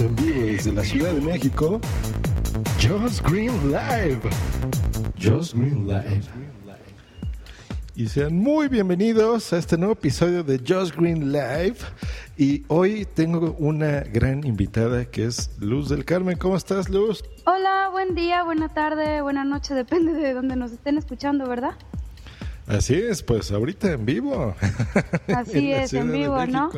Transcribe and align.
en 0.00 0.14
vivo 0.14 0.46
desde 0.46 0.72
la 0.72 0.84
Ciudad 0.84 1.12
de 1.12 1.20
México, 1.20 1.80
Just 2.80 3.26
Green 3.28 3.52
Live. 3.72 4.20
Just 5.20 5.54
Green 5.54 5.86
Live. 5.86 6.22
Y 7.96 8.06
sean 8.06 8.36
muy 8.36 8.68
bienvenidos 8.68 9.52
a 9.52 9.58
este 9.58 9.76
nuevo 9.76 9.94
episodio 9.94 10.44
de 10.44 10.58
Just 10.58 10.94
Green 10.96 11.32
Live. 11.32 11.78
Y 12.36 12.62
hoy 12.68 13.08
tengo 13.12 13.56
una 13.58 14.02
gran 14.02 14.46
invitada 14.46 15.04
que 15.04 15.24
es 15.24 15.50
Luz 15.58 15.88
del 15.88 16.04
Carmen. 16.04 16.38
¿Cómo 16.38 16.56
estás, 16.56 16.88
Luz? 16.88 17.24
Hola, 17.44 17.88
buen 17.90 18.14
día, 18.14 18.44
buena 18.44 18.72
tarde, 18.72 19.20
buena 19.20 19.42
noche, 19.42 19.74
depende 19.74 20.12
de 20.12 20.32
donde 20.32 20.54
nos 20.54 20.70
estén 20.70 20.96
escuchando, 20.96 21.48
¿verdad? 21.48 21.72
Así 22.68 22.94
es, 22.94 23.22
pues 23.22 23.50
ahorita 23.50 23.92
en 23.92 24.04
vivo. 24.04 24.54
Así 25.34 25.72
es, 25.72 25.94
en 25.94 26.12
vivo, 26.12 26.44
¿no? 26.46 26.70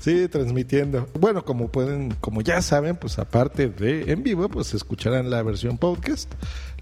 Sí, 0.00 0.28
transmitiendo. 0.28 1.08
Bueno, 1.18 1.44
como 1.44 1.68
pueden, 1.68 2.14
como 2.20 2.40
ya 2.40 2.62
saben, 2.62 2.96
pues 2.96 3.18
aparte 3.18 3.68
de 3.68 4.12
en 4.12 4.22
vivo, 4.22 4.48
pues 4.48 4.74
escucharán 4.74 5.30
la 5.30 5.42
versión 5.42 5.76
podcast, 5.76 6.32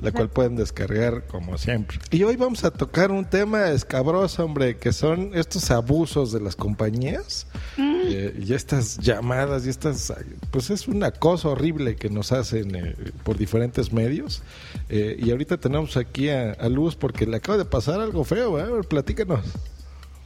la 0.01 0.13
cual 0.13 0.29
pueden 0.29 0.57
descargar 0.57 1.27
como 1.27 1.57
siempre. 1.57 1.99
Y 2.11 2.25
hoy 2.25 2.37
vamos 2.37 2.65
a 2.65 2.71
tocar 2.71 3.11
un 3.11 3.25
tema 3.25 3.71
escabroso, 3.71 4.45
hombre, 4.45 4.77
que 4.77 4.93
son 4.93 5.31
estos 5.35 5.71
abusos 5.71 6.31
de 6.33 6.41
las 6.41 6.55
compañías 6.55 7.47
mm. 7.79 7.92
Eh, 8.05 8.45
y 8.47 8.53
estas 8.53 8.99
llamadas 8.99 9.67
y 9.67 9.71
estas, 9.71 10.13
pues 10.51 10.71
es 10.71 10.89
un 10.89 11.03
acoso 11.05 11.51
horrible 11.51 11.97
que 11.97 12.11
nos 12.11 12.33
hacen 12.33 12.75
eh, 12.75 12.95
por 13.25 13.37
diferentes 13.37 13.93
medios. 13.93 14.43
Eh, 14.89 15.17
y 15.19 15.31
ahorita 15.31 15.59
tenemos 15.59 15.97
aquí 15.97 16.29
a 16.29 16.69
Luz 16.69 16.97
porque 16.97 17.27
le 17.27 17.37
acaba 17.37 17.59
de 17.59 17.65
pasar 17.65 18.01
algo 18.01 18.25
feo 18.25 18.83
platícanos. 18.83 19.45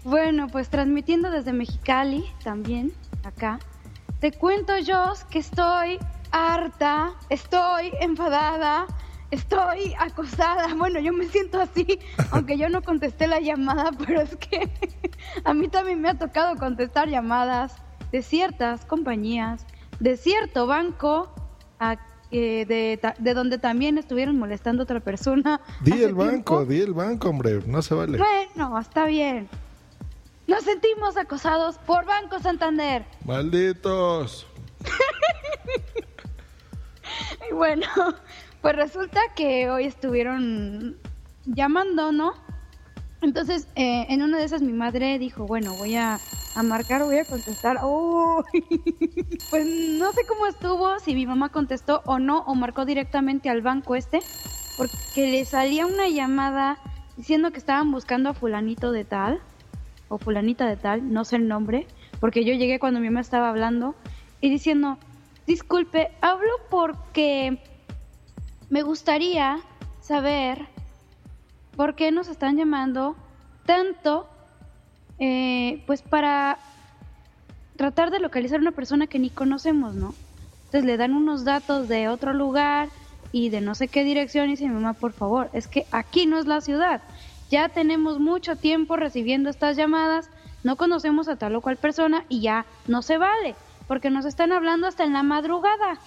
Bueno, 0.04 0.46
pues 0.48 0.68
transmitiendo 0.68 1.30
desde 1.30 1.52
Mexicali 1.52 2.24
también, 2.44 2.92
acá. 3.24 3.58
Te 4.20 4.32
cuento, 4.32 4.72
Jos, 4.86 5.24
que 5.24 5.40
estoy 5.40 5.98
harta, 6.30 7.12
estoy 7.29 7.92
enfadada, 8.01 8.86
estoy 9.30 9.95
acosada. 9.99 10.74
Bueno, 10.74 11.01
yo 11.01 11.13
me 11.13 11.27
siento 11.27 11.60
así, 11.60 11.99
aunque 12.30 12.59
yo 12.59 12.69
no 12.69 12.82
contesté 12.82 13.27
la 13.27 13.41
llamada, 13.41 13.91
pero 14.07 14.21
es 14.21 14.37
que 14.37 14.71
a 15.45 15.55
mí 15.55 15.69
también 15.69 16.01
me 16.01 16.09
ha 16.09 16.19
tocado 16.19 16.57
contestar 16.57 17.09
llamadas 17.09 17.77
de 18.13 18.23
ciertas 18.23 18.85
compañías, 18.85 19.66
de 20.01 20.16
cierto 20.16 20.66
banco, 20.66 21.32
a 21.79 21.97
de, 22.30 23.01
de, 23.19 23.35
donde 23.35 23.59
también 23.59 23.99
estuvieron 23.99 24.38
molestando 24.38 24.82
a 24.82 24.85
otra 24.85 25.01
persona. 25.01 25.60
Di 25.80 26.02
el 26.02 26.15
banco, 26.15 26.65
di 26.65 26.80
el 26.80 26.93
banco, 26.93 27.30
hombre, 27.30 27.63
no 27.66 27.80
se 27.82 27.95
vale. 27.95 28.19
Bueno, 28.19 28.79
está 28.79 29.07
bien. 29.07 29.49
Nos 30.47 30.63
sentimos 30.63 31.16
acosados 31.16 31.79
por 31.79 32.04
Banco 32.04 32.38
Santander. 32.38 33.04
Malditos. 33.24 34.47
y 37.51 37.54
bueno, 37.54 37.87
pues 38.66 38.74
resulta 38.74 39.20
que 39.36 39.70
hoy 39.70 39.84
estuvieron 39.84 40.96
llamando, 41.45 42.10
¿no? 42.10 42.32
Entonces, 43.23 43.68
eh, 43.76 44.06
en 44.08 44.23
una 44.23 44.38
de 44.38 44.45
esas 44.45 44.60
mi 44.60 44.73
madre 44.73 45.20
dijo, 45.20 45.46
bueno, 45.46 45.76
voy 45.76 45.95
a, 45.95 46.20
marcar, 46.64 47.04
voy 47.04 47.18
a 47.18 47.24
contestar. 47.26 47.78
pues 49.50 49.66
no 49.66 50.12
sé 50.12 50.26
cómo 50.26 50.48
estuvo, 50.48 50.98
si 50.98 51.14
mi 51.14 51.26
mamá 51.26 51.50
contestó 51.50 52.02
o 52.06 52.18
no, 52.18 52.40
o 52.40 52.56
marcó 52.56 52.84
directamente 52.84 53.48
al 53.50 53.62
banco 53.62 53.95
este, 53.95 54.20
porque 54.76 55.28
le 55.28 55.45
salía 55.45 55.86
una 55.86 56.08
llamada 56.08 56.76
diciendo 57.16 57.52
que 57.52 57.58
estaban 57.58 57.92
buscando 57.92 58.30
a 58.30 58.34
fulanito 58.34 58.90
de 58.90 59.04
tal, 59.04 59.40
o 60.08 60.18
fulanita 60.18 60.66
de 60.66 60.76
tal, 60.76 61.12
no 61.12 61.24
sé 61.24 61.36
el 61.36 61.46
nombre, 61.46 61.86
porque 62.18 62.45
yo 62.45 62.52
llegué 62.52 62.80
cuando 62.80 62.98
mi 62.98 63.10
mamá 63.10 63.20
estaba 63.20 63.48
hablando, 63.48 63.95
y 64.41 64.50
diciendo, 64.50 64.98
disculpe, 65.47 66.10
hablo 66.20 66.50
porque 66.69 67.75
me 68.70 68.82
gustaría 68.82 69.59
saber 70.00 70.66
¿por 71.76 71.94
qué 71.94 72.10
nos 72.10 72.28
están 72.28 72.56
llamando 72.56 73.16
tanto 73.64 74.28
eh, 75.18 75.82
pues 75.86 76.02
para 76.02 76.58
tratar 77.76 78.10
de 78.10 78.20
localizar 78.20 78.58
a 78.58 78.62
una 78.62 78.72
persona 78.72 79.06
que 79.06 79.18
ni 79.18 79.30
conocemos, 79.30 79.94
¿no? 79.94 80.14
Entonces 80.66 80.84
le 80.84 80.96
dan 80.96 81.14
unos 81.14 81.44
datos 81.44 81.88
de 81.88 82.08
otro 82.08 82.32
lugar 82.32 82.88
y 83.32 83.50
de 83.50 83.60
no 83.60 83.74
sé 83.74 83.88
qué 83.88 84.04
dirección 84.04 84.46
y 84.46 84.52
dice 84.52 84.66
mamá, 84.66 84.94
por 84.94 85.12
favor, 85.12 85.50
es 85.52 85.68
que 85.68 85.86
aquí 85.91 86.26
no 86.26 86.38
es 86.38 86.46
la 86.46 86.60
ciudad. 86.60 87.02
Ya 87.50 87.68
tenemos 87.68 88.18
mucho 88.18 88.56
tiempo 88.56 88.96
recibiendo 88.96 89.50
estas 89.50 89.76
llamadas, 89.76 90.30
no 90.64 90.76
conocemos 90.76 91.28
a 91.28 91.36
tal 91.36 91.54
o 91.54 91.60
cual 91.60 91.76
persona 91.76 92.24
y 92.28 92.41
ya 92.41 92.66
no 92.88 93.02
se 93.02 93.18
vale, 93.18 93.54
porque 93.86 94.10
nos 94.10 94.24
están 94.24 94.52
hablando 94.52 94.86
hasta 94.86 95.04
en 95.04 95.12
la 95.12 95.22
madrugada. 95.22 95.98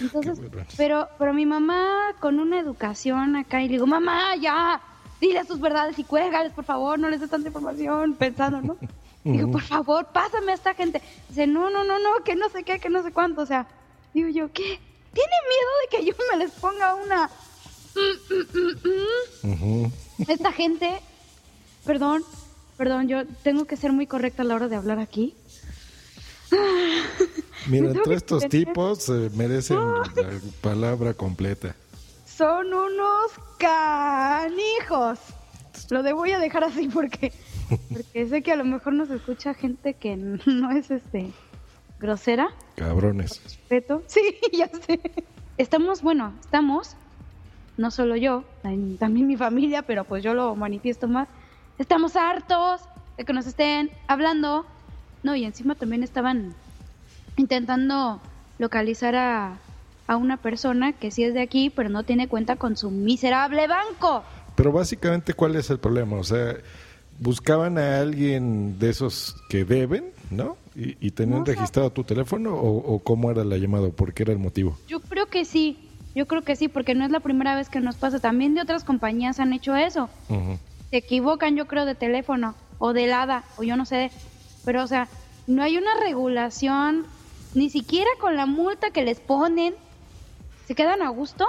Entonces, 0.00 0.40
pero, 0.76 1.08
pero 1.18 1.32
mi 1.32 1.46
mamá 1.46 2.14
con 2.20 2.38
una 2.38 2.58
educación 2.58 3.36
acá 3.36 3.62
y 3.62 3.68
le 3.68 3.74
digo, 3.74 3.86
mamá, 3.86 4.36
ya, 4.36 4.80
dile 5.20 5.44
sus 5.44 5.60
verdades 5.60 5.98
y 5.98 6.04
cuélgales, 6.04 6.52
por 6.52 6.64
favor, 6.64 6.98
no 6.98 7.08
les 7.08 7.20
des 7.20 7.30
tanta 7.30 7.48
información, 7.48 8.14
pensando, 8.14 8.60
¿no? 8.60 8.76
Digo, 9.24 9.50
por 9.50 9.62
favor, 9.62 10.06
pásame 10.12 10.52
a 10.52 10.54
esta 10.54 10.72
gente. 10.74 11.02
Dice, 11.28 11.48
no, 11.48 11.68
no, 11.68 11.82
no, 11.82 11.98
no, 11.98 12.22
que 12.24 12.36
no 12.36 12.48
sé 12.48 12.62
qué, 12.62 12.78
que 12.78 12.88
no 12.88 13.02
sé 13.02 13.10
cuánto. 13.10 13.42
O 13.42 13.46
sea, 13.46 13.66
digo 14.14 14.28
yo, 14.28 14.52
¿qué? 14.52 14.62
¿Tiene 14.62 15.32
miedo 15.48 15.70
de 15.82 15.98
que 15.98 16.04
yo 16.04 16.14
me 16.30 16.36
les 16.44 16.52
ponga 16.52 16.94
una... 16.94 17.28
Esta 20.28 20.52
gente, 20.52 21.00
perdón, 21.84 22.22
perdón, 22.76 23.08
yo 23.08 23.26
tengo 23.42 23.64
que 23.64 23.76
ser 23.76 23.92
muy 23.92 24.06
correcta 24.06 24.42
a 24.42 24.44
la 24.44 24.54
hora 24.54 24.68
de 24.68 24.76
hablar 24.76 25.00
aquí. 25.00 25.34
Mira, 27.68 27.90
entre 27.92 28.14
estos 28.14 28.48
tipos 28.48 29.08
merecen 29.34 29.78
la 29.78 30.40
palabra 30.60 31.14
completa. 31.14 31.74
Son 32.26 32.66
unos 32.66 33.32
canijos. 33.58 35.18
Lo 35.90 36.02
de 36.02 36.12
voy 36.12 36.32
a 36.32 36.38
dejar 36.38 36.64
así 36.64 36.88
porque, 36.88 37.32
porque 37.92 38.28
sé 38.28 38.42
que 38.42 38.52
a 38.52 38.56
lo 38.56 38.64
mejor 38.64 38.92
nos 38.92 39.10
escucha 39.10 39.54
gente 39.54 39.94
que 39.94 40.16
no 40.16 40.70
es 40.70 40.90
este 40.90 41.32
grosera. 41.98 42.48
Cabrones. 42.74 43.42
Respeto. 43.42 44.02
Sí, 44.06 44.20
ya 44.52 44.68
sé. 44.68 45.00
Estamos, 45.58 46.02
bueno, 46.02 46.32
estamos, 46.40 46.96
no 47.76 47.90
solo 47.90 48.16
yo, 48.16 48.44
también 48.98 49.26
mi 49.26 49.36
familia, 49.36 49.82
pero 49.82 50.04
pues 50.04 50.22
yo 50.22 50.34
lo 50.34 50.54
manifiesto 50.54 51.08
más. 51.08 51.28
Estamos 51.78 52.16
hartos 52.16 52.82
de 53.16 53.24
que 53.24 53.32
nos 53.32 53.46
estén 53.46 53.90
hablando. 54.06 54.66
No, 55.22 55.34
y 55.34 55.44
encima 55.44 55.74
también 55.74 56.02
estaban 56.02 56.54
intentando 57.36 58.20
localizar 58.58 59.14
a, 59.16 59.58
a 60.06 60.16
una 60.16 60.36
persona 60.36 60.92
que 60.92 61.10
sí 61.10 61.24
es 61.24 61.34
de 61.34 61.42
aquí, 61.42 61.70
pero 61.70 61.88
no 61.88 62.02
tiene 62.04 62.28
cuenta 62.28 62.56
con 62.56 62.76
su 62.76 62.90
miserable 62.90 63.66
banco. 63.66 64.22
Pero 64.54 64.72
básicamente, 64.72 65.34
¿cuál 65.34 65.56
es 65.56 65.68
el 65.70 65.78
problema? 65.78 66.16
O 66.16 66.24
sea, 66.24 66.56
buscaban 67.18 67.78
a 67.78 68.00
alguien 68.00 68.78
de 68.78 68.90
esos 68.90 69.36
que 69.48 69.64
deben, 69.64 70.06
¿no? 70.30 70.56
Y, 70.74 71.10
tenían 71.12 71.46
registrado 71.46 71.90
tu 71.90 72.04
teléfono 72.04 72.54
o, 72.54 72.98
cómo 72.98 73.30
era 73.30 73.44
la 73.44 73.56
llamada, 73.56 73.88
por 73.88 74.12
qué 74.12 74.24
era 74.24 74.32
el 74.32 74.38
motivo. 74.38 74.76
Yo 74.86 75.00
creo 75.00 75.24
que 75.24 75.46
sí, 75.46 75.78
yo 76.14 76.26
creo 76.26 76.42
que 76.42 76.54
sí, 76.54 76.68
porque 76.68 76.94
no 76.94 77.06
es 77.06 77.10
la 77.10 77.20
primera 77.20 77.54
vez 77.54 77.70
que 77.70 77.80
nos 77.80 77.96
pasa. 77.96 78.20
También 78.20 78.54
de 78.54 78.60
otras 78.60 78.84
compañías 78.84 79.40
han 79.40 79.54
hecho 79.54 79.74
eso. 79.74 80.10
Se 80.90 80.98
equivocan, 80.98 81.56
yo 81.56 81.66
creo, 81.66 81.86
de 81.86 81.94
teléfono 81.94 82.54
o 82.78 82.92
de 82.92 83.04
helada 83.04 83.44
o 83.56 83.62
yo 83.62 83.76
no 83.76 83.86
sé. 83.86 84.10
Pero, 84.66 84.82
o 84.82 84.86
sea, 84.86 85.08
no 85.46 85.62
hay 85.62 85.78
una 85.78 85.98
regulación 85.98 87.06
ni 87.56 87.70
siquiera 87.70 88.10
con 88.20 88.36
la 88.36 88.44
multa 88.44 88.90
que 88.90 89.02
les 89.02 89.18
ponen, 89.18 89.74
se 90.66 90.74
quedan 90.74 91.00
a 91.00 91.08
gusto. 91.08 91.46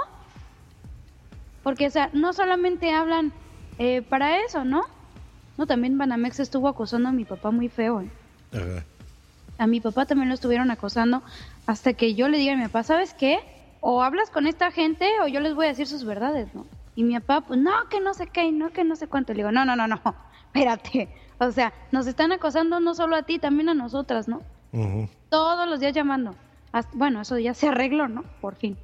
Porque, 1.62 1.86
o 1.86 1.90
sea, 1.90 2.08
no 2.14 2.32
solamente 2.32 2.92
hablan 2.92 3.30
eh, 3.78 4.00
para 4.00 4.42
eso, 4.42 4.64
¿no? 4.64 4.84
No, 5.58 5.66
también 5.66 5.98
Banamex 5.98 6.40
estuvo 6.40 6.66
acosando 6.68 7.10
a 7.10 7.12
mi 7.12 7.26
papá 7.26 7.50
muy 7.50 7.68
feo. 7.68 8.00
¿eh? 8.00 8.82
A 9.58 9.66
mi 9.66 9.80
papá 9.80 10.06
también 10.06 10.30
lo 10.30 10.34
estuvieron 10.34 10.70
acosando 10.70 11.22
hasta 11.66 11.92
que 11.92 12.14
yo 12.14 12.28
le 12.28 12.38
diga 12.38 12.54
a 12.54 12.56
mi 12.56 12.62
papá, 12.64 12.84
¿sabes 12.84 13.12
qué? 13.12 13.40
O 13.80 14.02
hablas 14.02 14.30
con 14.30 14.46
esta 14.46 14.70
gente 14.70 15.06
o 15.22 15.28
yo 15.28 15.40
les 15.40 15.54
voy 15.54 15.66
a 15.66 15.70
decir 15.70 15.86
sus 15.86 16.04
verdades, 16.04 16.54
¿no? 16.54 16.64
Y 16.96 17.04
mi 17.04 17.20
papá, 17.20 17.42
pues 17.42 17.60
no, 17.60 17.72
que 17.90 18.00
no 18.00 18.14
sé 18.14 18.28
qué, 18.28 18.50
no, 18.50 18.70
que 18.70 18.82
no 18.82 18.96
sé 18.96 19.08
cuánto. 19.08 19.34
Le 19.34 19.40
digo, 19.40 19.52
no, 19.52 19.66
no, 19.66 19.76
no, 19.76 19.86
no, 19.86 20.00
espérate. 20.46 21.10
O 21.38 21.52
sea, 21.52 21.74
nos 21.92 22.06
están 22.06 22.32
acosando 22.32 22.80
no 22.80 22.94
solo 22.94 23.14
a 23.14 23.24
ti, 23.24 23.38
también 23.38 23.68
a 23.68 23.74
nosotras, 23.74 24.26
¿no? 24.26 24.42
Todos 25.30 25.68
los 25.68 25.80
días 25.80 25.92
llamando. 25.92 26.34
bueno, 26.94 27.22
eso 27.22 27.38
ya 27.38 27.54
se 27.54 27.68
arregló, 27.68 28.08
¿no? 28.08 28.24
Por 28.40 28.54
fin. 28.56 28.76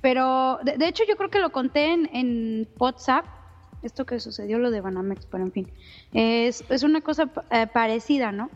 Pero, 0.00 0.58
de, 0.62 0.86
hecho, 0.86 1.04
yo 1.08 1.16
creo 1.16 1.30
que 1.30 1.40
lo 1.40 1.50
conté 1.50 1.92
en, 1.92 2.08
en, 2.12 2.68
WhatsApp, 2.78 3.24
esto 3.82 4.06
que 4.06 4.20
sucedió, 4.20 4.58
lo 4.58 4.70
de 4.70 4.80
Banamex, 4.80 5.26
pero 5.26 5.44
en 5.44 5.52
fin. 5.52 5.72
Es, 6.12 6.64
es 6.68 6.82
una 6.82 7.00
cosa 7.00 7.28
eh, 7.50 7.66
parecida, 7.66 8.30
¿no? 8.30 8.48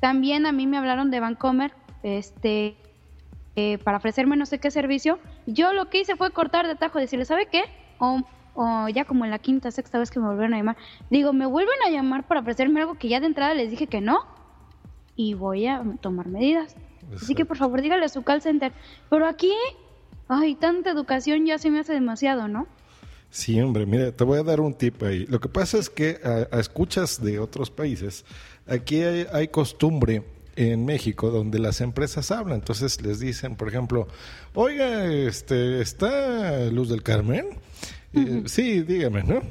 También 0.00 0.46
a 0.46 0.52
mí 0.52 0.66
me 0.66 0.78
hablaron 0.78 1.10
de 1.10 1.20
Vancomer, 1.20 1.72
este, 2.02 2.76
eh, 3.56 3.78
para 3.78 3.96
ofrecerme 3.96 4.36
no 4.36 4.46
sé 4.46 4.58
qué 4.58 4.70
servicio. 4.70 5.18
Yo 5.46 5.72
lo 5.72 5.88
que 5.88 6.00
hice 6.00 6.16
fue 6.16 6.30
cortar 6.30 6.66
de 6.66 6.76
tajo, 6.76 6.98
decirle, 6.98 7.24
¿sabe 7.24 7.46
qué? 7.46 7.64
O, 7.98 8.20
o 8.54 8.88
ya 8.88 9.04
como 9.04 9.24
en 9.24 9.30
la 9.30 9.38
quinta, 9.38 9.70
sexta 9.70 9.98
vez 9.98 10.10
que 10.10 10.20
me 10.20 10.26
volvieron 10.26 10.54
a 10.54 10.58
llamar, 10.58 10.76
digo, 11.10 11.32
¿me 11.32 11.46
vuelven 11.46 11.78
a 11.86 11.90
llamar 11.90 12.24
para 12.24 12.40
ofrecerme 12.40 12.80
algo 12.80 12.94
que 12.94 13.08
ya 13.08 13.20
de 13.20 13.26
entrada 13.26 13.54
les 13.54 13.70
dije 13.70 13.86
que 13.88 14.00
no? 14.00 14.33
Y 15.16 15.34
voy 15.34 15.66
a 15.66 15.82
tomar 16.00 16.28
medidas. 16.28 16.76
Así 17.14 17.34
que 17.34 17.44
por 17.44 17.56
favor 17.56 17.82
dígale 17.82 18.04
a 18.04 18.08
su 18.08 18.22
call 18.22 18.42
center. 18.42 18.72
Pero 19.10 19.26
aquí, 19.26 19.52
ay, 20.28 20.54
tanta 20.54 20.90
educación 20.90 21.46
ya 21.46 21.58
se 21.58 21.70
me 21.70 21.80
hace 21.80 21.92
demasiado, 21.92 22.48
¿no? 22.48 22.66
Sí, 23.30 23.60
hombre, 23.60 23.84
mira, 23.84 24.12
te 24.12 24.22
voy 24.22 24.38
a 24.38 24.42
dar 24.44 24.60
un 24.60 24.74
tip 24.74 25.02
ahí. 25.02 25.26
Lo 25.26 25.40
que 25.40 25.48
pasa 25.48 25.78
es 25.78 25.90
que 25.90 26.20
a, 26.22 26.60
escuchas 26.60 27.22
de 27.22 27.40
otros 27.40 27.70
países, 27.70 28.24
aquí 28.66 29.02
hay, 29.02 29.48
costumbre 29.48 30.22
en 30.54 30.84
México 30.84 31.30
donde 31.30 31.58
las 31.58 31.80
empresas 31.80 32.30
hablan. 32.30 32.60
Entonces 32.60 33.02
les 33.02 33.18
dicen, 33.18 33.56
por 33.56 33.68
ejemplo, 33.68 34.06
oiga, 34.54 35.06
este, 35.06 35.80
¿está 35.80 36.66
Luz 36.70 36.88
del 36.88 37.02
Carmen? 37.02 37.46
Eh, 38.12 38.44
sí, 38.46 38.82
dígame, 38.82 39.24
¿no? 39.24 39.42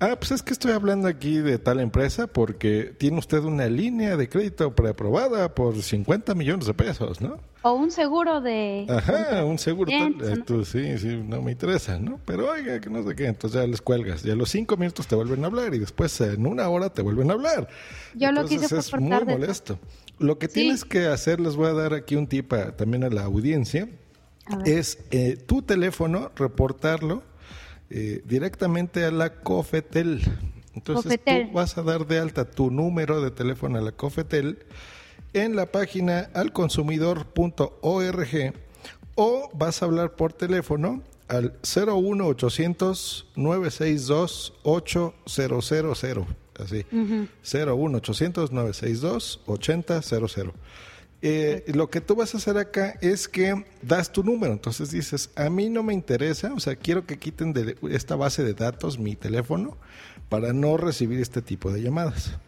Ah, 0.00 0.14
pues 0.16 0.30
es 0.30 0.42
que 0.44 0.52
estoy 0.52 0.70
hablando 0.70 1.08
aquí 1.08 1.38
de 1.38 1.58
tal 1.58 1.80
empresa 1.80 2.28
porque 2.28 2.94
tiene 2.98 3.18
usted 3.18 3.40
una 3.40 3.66
línea 3.66 4.16
de 4.16 4.28
crédito 4.28 4.72
preaprobada 4.72 5.52
por 5.56 5.82
50 5.82 6.36
millones 6.36 6.66
de 6.66 6.74
pesos, 6.74 7.20
¿no? 7.20 7.38
O 7.62 7.72
un 7.72 7.90
seguro 7.90 8.40
de... 8.40 8.86
Ajá, 8.88 9.44
un 9.44 9.58
seguro 9.58 9.90
tal. 9.90 10.44
¿no? 10.48 10.64
sí, 10.64 10.98
sí, 10.98 11.20
no 11.26 11.42
me 11.42 11.50
interesa, 11.50 11.98
¿no? 11.98 12.20
Pero 12.24 12.48
oiga, 12.48 12.80
que 12.80 12.88
no 12.88 13.02
sé 13.02 13.16
qué, 13.16 13.26
entonces 13.26 13.60
ya 13.60 13.66
les 13.66 13.82
cuelgas. 13.82 14.24
Y 14.24 14.30
a 14.30 14.36
los 14.36 14.50
cinco 14.50 14.76
minutos 14.76 15.08
te 15.08 15.16
vuelven 15.16 15.42
a 15.42 15.48
hablar 15.48 15.74
y 15.74 15.80
después 15.80 16.20
en 16.20 16.46
una 16.46 16.68
hora 16.68 16.90
te 16.90 17.02
vuelven 17.02 17.32
a 17.32 17.34
hablar. 17.34 17.68
Yo 18.14 18.30
lo 18.30 18.44
quise 18.44 18.78
es 18.78 18.94
muy 18.94 19.10
molesto. 19.10 19.80
Lo 20.20 20.38
que 20.38 20.46
tienes 20.46 20.84
que 20.84 21.06
hacer, 21.06 21.40
les 21.40 21.56
voy 21.56 21.66
a 21.66 21.72
dar 21.72 21.94
aquí 21.94 22.14
un 22.14 22.28
tip 22.28 22.52
también 22.76 23.02
a 23.02 23.10
la 23.10 23.24
audiencia, 23.24 23.88
es 24.64 24.98
eh, 25.10 25.36
tu 25.36 25.62
teléfono, 25.62 26.30
reportarlo 26.36 27.24
eh, 27.90 28.22
directamente 28.24 29.04
a 29.04 29.10
la 29.10 29.34
Cofetel. 29.34 30.22
Entonces 30.74 31.20
tú 31.24 31.32
vas 31.52 31.78
a 31.78 31.82
dar 31.82 32.06
de 32.06 32.18
alta 32.18 32.44
tu 32.44 32.70
número 32.70 33.20
de 33.20 33.30
teléfono 33.30 33.78
a 33.78 33.80
la 33.80 33.92
Cofetel 33.92 34.58
en 35.32 35.56
la 35.56 35.66
página 35.66 36.30
alconsumidor.org 36.34 38.54
o 39.14 39.50
vas 39.54 39.82
a 39.82 39.84
hablar 39.84 40.16
por 40.16 40.32
teléfono 40.32 41.02
al 41.28 41.54
01 41.62 42.26
800 42.26 43.28
962 43.36 44.54
8000 44.62 46.26
así. 46.58 46.84
01 46.90 47.98
800 47.98 48.52
962 48.52 49.40
8000 49.46 50.52
eh, 51.20 51.64
lo 51.74 51.90
que 51.90 52.00
tú 52.00 52.14
vas 52.14 52.34
a 52.34 52.38
hacer 52.38 52.58
acá 52.58 52.96
es 53.00 53.26
que 53.26 53.64
das 53.82 54.12
tu 54.12 54.22
número, 54.22 54.52
entonces 54.52 54.90
dices, 54.92 55.30
a 55.34 55.50
mí 55.50 55.68
no 55.68 55.82
me 55.82 55.92
interesa, 55.92 56.52
o 56.54 56.60
sea, 56.60 56.76
quiero 56.76 57.06
que 57.06 57.18
quiten 57.18 57.52
de 57.52 57.76
esta 57.90 58.14
base 58.14 58.44
de 58.44 58.54
datos 58.54 58.98
mi 58.98 59.16
teléfono 59.16 59.76
para 60.28 60.52
no 60.52 60.76
recibir 60.76 61.20
este 61.20 61.42
tipo 61.42 61.72
de 61.72 61.82
llamadas. 61.82 62.38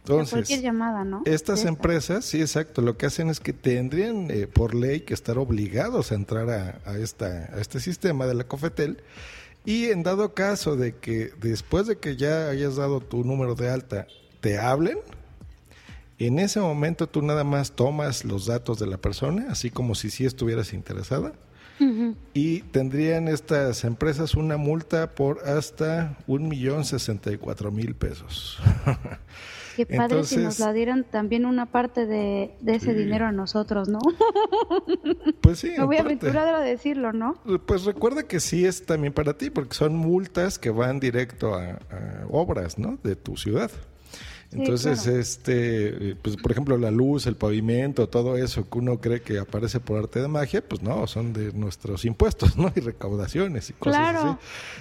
Entonces, 0.00 0.30
cualquier 0.30 0.62
llamada, 0.62 1.04
¿no? 1.04 1.22
Estas 1.26 1.64
empresas, 1.64 2.24
sí, 2.24 2.40
exacto, 2.40 2.80
lo 2.82 2.96
que 2.96 3.06
hacen 3.06 3.28
es 3.28 3.40
que 3.40 3.52
tendrían 3.52 4.30
eh, 4.30 4.46
por 4.46 4.74
ley 4.74 5.00
que 5.00 5.12
estar 5.12 5.38
obligados 5.38 6.10
a 6.10 6.14
entrar 6.14 6.48
a, 6.50 6.80
a, 6.86 6.96
esta, 6.96 7.50
a 7.54 7.60
este 7.60 7.78
sistema 7.78 8.26
de 8.26 8.34
la 8.34 8.44
COFETEL 8.44 9.02
y 9.64 9.86
en 9.86 10.02
dado 10.02 10.32
caso 10.34 10.76
de 10.76 10.96
que 10.96 11.30
después 11.40 11.86
de 11.86 11.98
que 11.98 12.16
ya 12.16 12.48
hayas 12.48 12.76
dado 12.76 13.00
tu 13.00 13.22
número 13.22 13.54
de 13.54 13.68
alta, 13.68 14.06
te 14.40 14.58
hablen, 14.58 14.98
en 16.26 16.38
ese 16.38 16.60
momento 16.60 17.08
tú 17.08 17.22
nada 17.22 17.44
más 17.44 17.72
tomas 17.72 18.24
los 18.24 18.46
datos 18.46 18.78
de 18.78 18.86
la 18.86 18.98
persona, 18.98 19.46
así 19.50 19.70
como 19.70 19.94
si 19.94 20.10
sí 20.10 20.24
estuvieras 20.26 20.72
interesada, 20.72 21.32
y 22.34 22.62
tendrían 22.62 23.28
estas 23.28 23.84
empresas 23.84 24.34
una 24.34 24.56
multa 24.56 25.14
por 25.14 25.48
hasta 25.48 26.18
un 26.26 26.48
millón 26.48 26.84
sesenta 26.84 27.30
y 27.30 27.38
cuatro 27.38 27.70
mil 27.70 27.94
pesos. 27.94 28.58
Qué 29.76 29.86
padre 29.86 30.24
si 30.24 30.38
nos 30.38 30.58
la 30.58 30.72
dieran 30.72 31.04
también 31.04 31.46
una 31.46 31.66
parte 31.66 32.04
de, 32.04 32.56
ese 32.66 32.94
dinero 32.94 33.26
a 33.26 33.32
nosotros, 33.32 33.88
¿no? 33.88 34.00
Pues 35.40 35.60
sí. 35.60 35.70
Me 35.78 35.84
voy 35.84 35.96
a 35.96 36.00
aventurar 36.00 36.52
a 36.52 36.60
decirlo, 36.60 37.12
¿no? 37.12 37.40
Pues 37.64 37.84
recuerda 37.84 38.24
que 38.24 38.40
sí 38.40 38.66
es 38.66 38.84
también 38.84 39.12
para 39.12 39.38
ti, 39.38 39.50
porque 39.50 39.74
son 39.74 39.94
multas 39.94 40.58
que 40.58 40.70
van 40.70 40.98
directo 40.98 41.54
a, 41.54 41.78
a 41.90 42.26
obras, 42.28 42.76
¿no? 42.76 42.98
De 43.04 43.14
tu 43.14 43.36
ciudad. 43.36 43.70
Entonces, 44.50 45.06
este, 45.06 46.16
pues 46.22 46.36
por 46.36 46.52
ejemplo, 46.52 46.78
la 46.78 46.90
luz, 46.90 47.26
el 47.26 47.36
pavimento, 47.36 48.08
todo 48.08 48.38
eso 48.38 48.68
que 48.68 48.78
uno 48.78 48.98
cree 48.98 49.20
que 49.20 49.38
aparece 49.38 49.78
por 49.78 49.98
arte 49.98 50.22
de 50.22 50.28
magia, 50.28 50.66
pues 50.66 50.82
no, 50.82 51.06
son 51.06 51.34
de 51.34 51.52
nuestros 51.52 52.06
impuestos, 52.06 52.56
¿no? 52.56 52.72
Y 52.74 52.80
recaudaciones 52.80 53.68
y 53.70 53.72
cosas 53.74 54.16
así. 54.16 54.36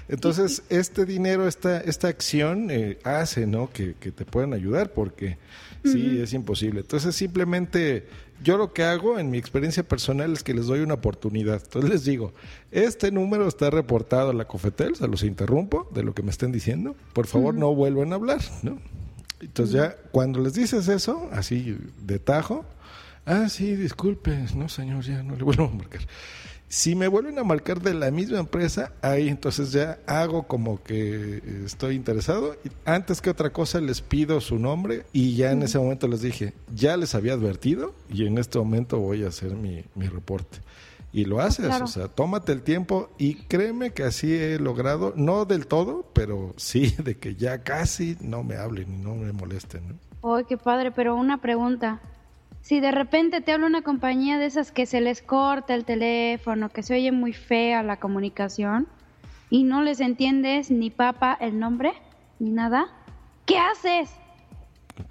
Entonces, 0.08 0.64
este 0.70 1.06
dinero, 1.06 1.48
esta, 1.48 1.82
esta 1.82 2.08
acción 2.08 2.72
eh, 2.72 2.98
hace, 3.04 3.46
¿no? 3.46 3.70
Que, 3.72 3.94
te 3.94 4.24
puedan 4.24 4.54
ayudar 4.54 4.94
porque 4.94 5.38
sí, 5.84 6.20
es 6.22 6.32
imposible. 6.34 6.80
Entonces, 6.80 7.14
simplemente 7.14 8.08
yo 8.42 8.58
lo 8.58 8.72
que 8.72 8.84
hago 8.84 9.20
en 9.20 9.30
mi 9.30 9.38
experiencia 9.38 9.84
personal 9.84 10.32
es 10.32 10.44
que 10.44 10.54
les 10.54 10.68
doy 10.68 10.80
una 10.80 10.94
oportunidad. 10.94 11.62
Entonces 11.64 11.90
les 11.90 12.06
digo, 12.06 12.34
este 12.72 13.12
número 13.12 13.48
está 13.48 13.70
reportado 13.70 14.30
a 14.30 14.34
la 14.34 14.46
Cofetel, 14.46 14.96
se 14.96 15.08
los 15.08 15.24
interrumpo 15.24 15.90
de 15.94 16.04
lo 16.04 16.14
que 16.14 16.24
me 16.24 16.32
estén 16.32 16.52
diciendo. 16.52 16.96
Por 17.14 17.28
favor, 17.28 17.54
no 17.54 17.74
vuelvan 17.76 18.14
a 18.14 18.16
hablar, 18.16 18.42
¿no? 18.64 18.80
Entonces 19.40 19.76
ya 19.76 19.96
cuando 20.12 20.40
les 20.40 20.54
dices 20.54 20.88
eso, 20.88 21.30
así 21.32 21.78
de 22.02 22.20
tajo, 22.20 22.66
ah, 23.26 23.50
sí, 23.50 23.76
disculpe, 23.76 24.46
no 24.56 24.70
señor, 24.70 25.04
ya 25.04 25.24
no 25.24 25.36
le 25.36 25.44
vuelvo 25.44 25.66
a 25.66 25.70
marcar. 25.70 26.02
Si 26.70 26.96
me 26.96 27.08
vuelven 27.08 27.40
a 27.40 27.46
marcar 27.46 27.82
de 27.82 27.94
la 27.94 28.12
misma 28.12 28.40
empresa, 28.40 28.92
ahí 29.02 29.30
entonces 29.30 29.72
ya 29.72 30.00
hago 30.06 30.48
como 30.48 30.84
que 30.84 31.42
estoy 31.66 31.96
interesado. 31.96 32.58
Antes 32.84 33.22
que 33.22 33.30
otra 33.30 33.52
cosa 33.52 33.80
les 33.80 34.02
pido 34.02 34.42
su 34.42 34.60
nombre 34.60 35.06
y 35.14 35.36
ya 35.36 35.52
en 35.52 35.64
ese 35.64 35.80
momento 35.80 36.10
les 36.10 36.22
dije, 36.22 36.54
ya 36.76 36.98
les 36.98 37.16
había 37.16 37.34
advertido 37.34 37.96
y 38.10 38.26
en 38.26 38.38
este 38.38 38.58
momento 38.60 39.00
voy 39.00 39.24
a 39.24 39.30
hacer 39.30 39.52
mi, 39.52 39.86
mi 39.96 40.08
reporte 40.08 40.60
y 41.14 41.26
lo 41.26 41.40
haces, 41.40 41.82
o 41.82 41.88
sea, 41.88 42.08
tómate 42.10 42.52
el 42.52 42.62
tiempo 42.62 43.10
y 43.18 43.36
créeme 43.36 43.92
que 43.92 44.04
así 44.04 44.34
he 44.34 44.60
logrado, 44.60 45.14
no 45.16 45.46
del 45.46 45.68
todo, 45.68 46.06
pero 46.14 46.54
sí 46.58 46.94
de 47.04 47.18
que 47.18 47.36
ya 47.36 47.64
casi 47.64 48.18
no 48.22 48.44
me 48.44 48.58
hablen 48.58 48.94
y 48.94 48.98
no 48.98 49.16
me 49.16 49.32
molesten. 49.32 50.00
¿no? 50.22 50.36
¡Ay, 50.36 50.44
qué 50.48 50.58
padre! 50.58 50.92
Pero 50.92 51.16
una 51.16 51.40
pregunta. 51.40 52.02
Si 52.62 52.82
de 52.82 52.92
repente 52.92 53.40
te 53.40 53.54
habla 53.54 53.68
una 53.68 53.82
compañía 53.82 54.38
de 54.38 54.46
esas 54.46 54.74
que 54.74 54.86
se 54.86 55.00
les 55.00 55.22
corta 55.22 55.74
el 55.74 55.86
teléfono, 55.86 56.70
que 56.70 56.84
se 56.84 56.96
oye 56.96 57.14
muy 57.14 57.32
fea 57.32 57.82
la 57.82 57.98
comunicación 57.98 58.88
y 59.50 59.64
no 59.64 59.84
les 59.84 60.02
entiendes 60.02 60.70
ni 60.70 60.90
papa 60.90 61.38
el 61.40 61.58
nombre 61.60 61.94
ni 62.40 62.52
nada, 62.52 62.88
¿qué 63.46 63.58
haces? 63.58 64.12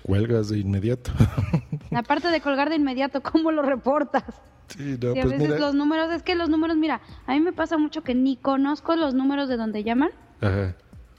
Cuelgas 0.02 0.50
de 0.50 0.58
inmediato. 0.58 1.12
Aparte 1.96 2.28
de 2.28 2.42
colgar 2.42 2.68
de 2.68 2.76
inmediato, 2.76 3.22
¿cómo 3.22 3.50
lo 3.52 3.62
reportas? 3.62 4.24
Sí, 4.68 4.94
a 4.94 4.98
pues 4.98 5.38
veces 5.38 5.60
los 5.60 5.74
números, 5.74 6.12
es 6.12 6.22
que 6.22 6.34
los 6.34 6.48
números, 6.48 6.76
mira, 6.76 7.00
a 7.26 7.32
mí 7.32 7.40
me 7.40 7.52
pasa 7.52 7.78
mucho 7.78 8.02
que 8.02 8.14
ni 8.14 8.36
conozco 8.36 8.96
los 8.96 9.14
números 9.14 9.48
de 9.48 9.56
donde 9.56 9.84
llaman. 9.84 10.10
Ajá. 10.40 10.74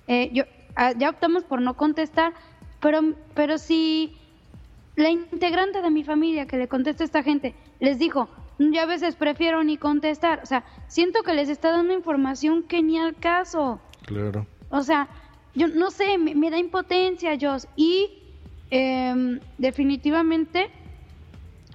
Eh, 0.08 0.30
yo, 0.34 0.44
ah, 0.76 0.94
ya 0.98 1.10
optamos 1.10 1.44
por 1.44 1.62
no 1.62 1.76
contestar, 1.76 2.34
pero, 2.82 3.14
pero 3.34 3.58
si 3.58 4.18
la 4.96 5.10
integrante 5.10 5.82
de 5.82 5.90
mi 5.90 6.04
familia 6.04 6.46
que 6.46 6.58
le 6.58 6.68
contesta 6.68 7.04
a 7.04 7.06
esta 7.06 7.24
gente 7.24 7.56
les 7.80 8.00
dijo, 8.00 8.28
yo 8.60 8.82
a 8.82 8.86
veces 8.86 9.16
prefiero 9.16 9.64
ni 9.64 9.78
contestar, 9.78 10.42
o 10.44 10.46
sea, 10.46 10.66
siento 10.88 11.24
que 11.24 11.34
les 11.34 11.50
está 11.50 11.72
dando 11.72 11.94
información 11.94 12.64
que 12.64 12.82
ni 12.82 13.00
al 13.00 13.16
caso. 13.16 13.80
Claro. 14.06 14.46
O 14.70 14.84
sea, 14.84 15.08
yo 15.56 15.68
no 15.68 15.92
sé, 15.92 16.18
me, 16.18 16.50
da 16.50 16.58
impotencia, 16.58 17.38
Joss, 17.40 17.68
y 17.76 18.10
em, 18.72 19.40
definitivamente... 19.58 20.70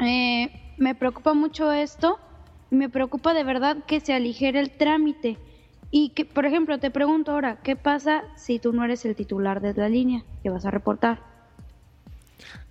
Eh, 0.00 0.61
me 0.76 0.94
preocupa 0.94 1.34
mucho 1.34 1.72
esto, 1.72 2.18
me 2.70 2.88
preocupa 2.88 3.34
de 3.34 3.44
verdad 3.44 3.78
que 3.86 4.00
se 4.00 4.12
aligere 4.12 4.60
el 4.60 4.70
trámite. 4.70 5.38
Y 5.94 6.10
que, 6.10 6.24
por 6.24 6.46
ejemplo, 6.46 6.78
te 6.78 6.90
pregunto 6.90 7.32
ahora, 7.32 7.60
¿qué 7.62 7.76
pasa 7.76 8.22
si 8.34 8.58
tú 8.58 8.72
no 8.72 8.82
eres 8.82 9.04
el 9.04 9.14
titular 9.14 9.60
de 9.60 9.74
la 9.74 9.90
línea 9.90 10.24
que 10.42 10.48
vas 10.48 10.64
a 10.64 10.70
reportar? 10.70 11.20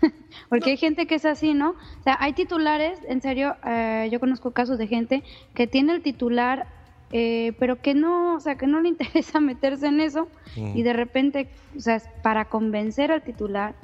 Porque 0.48 0.70
hay 0.70 0.76
gente 0.78 1.06
que 1.06 1.16
es 1.16 1.26
así, 1.26 1.52
¿no? 1.52 1.72
O 1.72 2.02
sea, 2.02 2.16
hay 2.20 2.32
titulares, 2.32 2.98
en 3.06 3.20
serio, 3.20 3.54
eh, 3.66 4.08
yo 4.10 4.18
conozco 4.18 4.52
casos 4.52 4.78
de 4.78 4.86
gente 4.86 5.22
que 5.54 5.66
tiene 5.66 5.92
el 5.92 6.00
titular, 6.00 6.66
eh, 7.12 7.52
pero 7.58 7.82
que 7.82 7.92
no, 7.92 8.34
o 8.34 8.40
sea, 8.40 8.54
que 8.54 8.66
no 8.66 8.80
le 8.80 8.88
interesa 8.96 9.40
meterse 9.40 9.88
en 9.88 10.00
eso 10.00 10.26
y 10.56 10.82
de 10.82 10.94
repente, 10.94 11.50
o 11.76 11.80
sea, 11.80 12.00
para 12.22 12.46
convencer 12.46 13.12
al 13.12 13.20
titular 13.22 13.74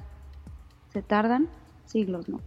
se 0.94 1.02
tardan 1.02 1.48
siglos, 1.84 2.30
¿no? 2.30 2.40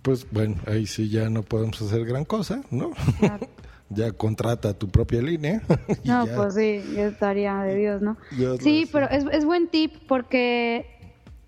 Pues 0.00 0.26
bueno, 0.30 0.56
ahí 0.66 0.86
sí 0.86 1.10
ya 1.10 1.28
no 1.28 1.42
podemos 1.42 1.82
hacer 1.82 2.06
gran 2.06 2.24
cosa, 2.24 2.62
¿no? 2.70 2.92
ya 3.94 4.12
contrata 4.12 4.74
tu 4.74 4.88
propia 4.88 5.22
línea. 5.22 5.62
no, 6.04 6.26
pues 6.34 6.54
sí, 6.54 6.82
ya 6.94 7.06
estaría 7.06 7.56
de 7.62 7.76
Dios, 7.76 8.02
¿no? 8.02 8.16
Sí, 8.60 8.88
pero 8.90 9.08
es, 9.08 9.24
es 9.32 9.44
buen 9.44 9.68
tip 9.68 9.92
porque 10.06 10.94